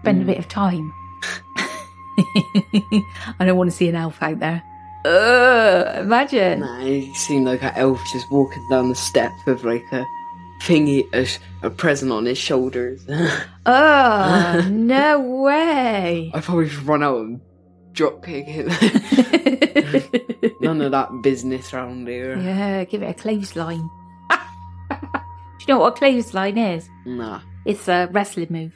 Spend 0.00 0.18
a 0.18 0.20
hmm. 0.22 0.26
bit 0.26 0.38
of 0.38 0.48
time. 0.48 0.92
I 3.38 3.44
don't 3.44 3.56
want 3.56 3.70
to 3.70 3.76
see 3.76 3.88
an 3.88 3.94
elf 3.94 4.22
out 4.22 4.40
there. 4.40 4.62
Ugh, 5.04 5.98
imagine. 5.98 6.60
Nah, 6.60 6.80
he 6.80 7.14
seemed 7.14 7.46
like 7.46 7.62
an 7.62 7.74
elf 7.76 8.00
just 8.12 8.30
walking 8.30 8.66
down 8.68 8.88
the 8.88 8.96
step 8.96 9.30
with 9.46 9.62
like 9.62 9.84
a 9.92 10.04
thingy, 10.62 11.06
a, 11.14 11.66
a 11.66 11.70
present 11.70 12.10
on 12.10 12.26
his 12.26 12.38
shoulders. 12.38 13.06
Oh, 13.68 14.64
no 14.70 15.18
way. 15.18 16.30
I 16.32 16.40
probably 16.40 16.68
should 16.68 16.86
run 16.86 17.02
out 17.02 17.18
and 17.18 17.40
drop 17.96 18.24
kick 18.24 18.44
it. 18.48 18.66
None 20.60 20.80
of 20.82 20.92
that 20.92 21.22
business 21.22 21.72
round 21.72 22.06
here. 22.06 22.38
yeah, 22.38 22.84
give 22.84 23.02
it 23.02 23.10
a 23.10 23.14
clothesline. 23.14 23.88
Do 24.30 24.36
you 25.60 25.66
know 25.74 25.78
what 25.80 25.94
a 25.94 25.96
clothesline 25.96 26.58
is? 26.58 26.88
Nah. 27.04 27.40
It's 27.64 27.88
a 27.88 28.08
wrestling 28.12 28.48
move. 28.50 28.72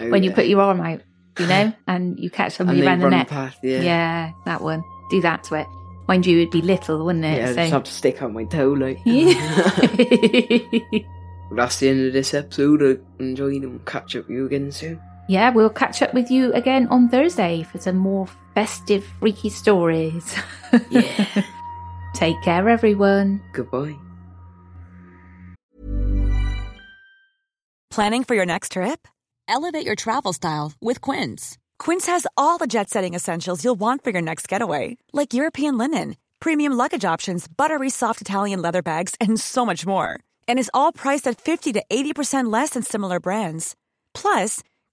Oh, 0.00 0.10
when 0.10 0.22
you 0.22 0.32
put 0.32 0.46
your 0.46 0.60
arm 0.60 0.80
out, 0.80 1.00
you 1.38 1.46
know, 1.46 1.72
and 1.86 2.18
you 2.18 2.28
catch 2.28 2.46
and 2.46 2.52
somebody 2.54 2.80
they 2.80 2.86
around 2.86 3.00
the 3.00 3.08
neck. 3.10 3.28
past, 3.28 3.58
yeah. 3.62 3.80
Yeah, 3.80 4.32
that 4.44 4.60
one. 4.60 4.82
Do 5.10 5.20
that 5.22 5.44
to 5.44 5.54
it. 5.54 5.66
Mind 6.08 6.26
you, 6.26 6.38
it'd 6.40 6.50
be 6.50 6.60
little, 6.60 7.02
wouldn't 7.04 7.24
it? 7.24 7.38
Yeah, 7.38 7.44
I 7.44 7.52
So- 7.52 7.54
just 7.56 7.72
have 7.72 7.84
to 7.84 7.92
stick 7.92 8.20
out 8.22 8.32
my 8.32 8.44
toe, 8.44 8.72
like. 8.72 8.98
Yeah. 9.06 9.32
That's 11.54 11.78
the 11.78 11.88
end 11.88 12.06
of 12.08 12.12
this 12.12 12.34
episode. 12.34 12.82
I 12.82 13.22
enjoyed 13.22 13.62
and 13.62 13.84
catch 13.86 14.16
up 14.16 14.26
with 14.28 14.36
you 14.36 14.46
again 14.46 14.72
soon. 14.72 15.00
Yeah, 15.28 15.50
we'll 15.50 15.70
catch 15.70 16.02
up 16.02 16.14
with 16.14 16.30
you 16.30 16.52
again 16.52 16.86
on 16.88 17.08
Thursday 17.08 17.62
for 17.62 17.78
some 17.78 17.96
more 17.96 18.28
festive, 18.54 19.04
freaky 19.20 19.50
stories. 19.50 20.34
Yeah. 20.90 21.44
Take 22.14 22.42
care, 22.42 22.68
everyone. 22.68 23.40
Goodbye. 23.52 23.96
Planning 27.90 28.24
for 28.24 28.34
your 28.34 28.44
next 28.44 28.72
trip? 28.72 29.06
Elevate 29.46 29.86
your 29.86 29.94
travel 29.94 30.32
style 30.32 30.72
with 30.80 31.00
Quince. 31.00 31.58
Quince 31.78 32.06
has 32.06 32.26
all 32.36 32.58
the 32.58 32.66
jet 32.66 32.90
setting 32.90 33.14
essentials 33.14 33.62
you'll 33.62 33.76
want 33.78 34.02
for 34.02 34.10
your 34.10 34.22
next 34.22 34.48
getaway, 34.48 34.96
like 35.12 35.32
European 35.32 35.78
linen, 35.78 36.16
premium 36.40 36.72
luggage 36.72 37.04
options, 37.04 37.46
buttery 37.46 37.90
soft 37.90 38.20
Italian 38.20 38.60
leather 38.60 38.82
bags, 38.82 39.14
and 39.20 39.38
so 39.38 39.64
much 39.64 39.86
more. 39.86 40.18
And 40.48 40.58
is 40.58 40.70
all 40.74 40.92
priced 40.92 41.28
at 41.28 41.40
50 41.40 41.72
to 41.74 41.84
80% 41.88 42.52
less 42.52 42.70
than 42.70 42.82
similar 42.82 43.20
brands. 43.20 43.76
Plus, 44.12 44.60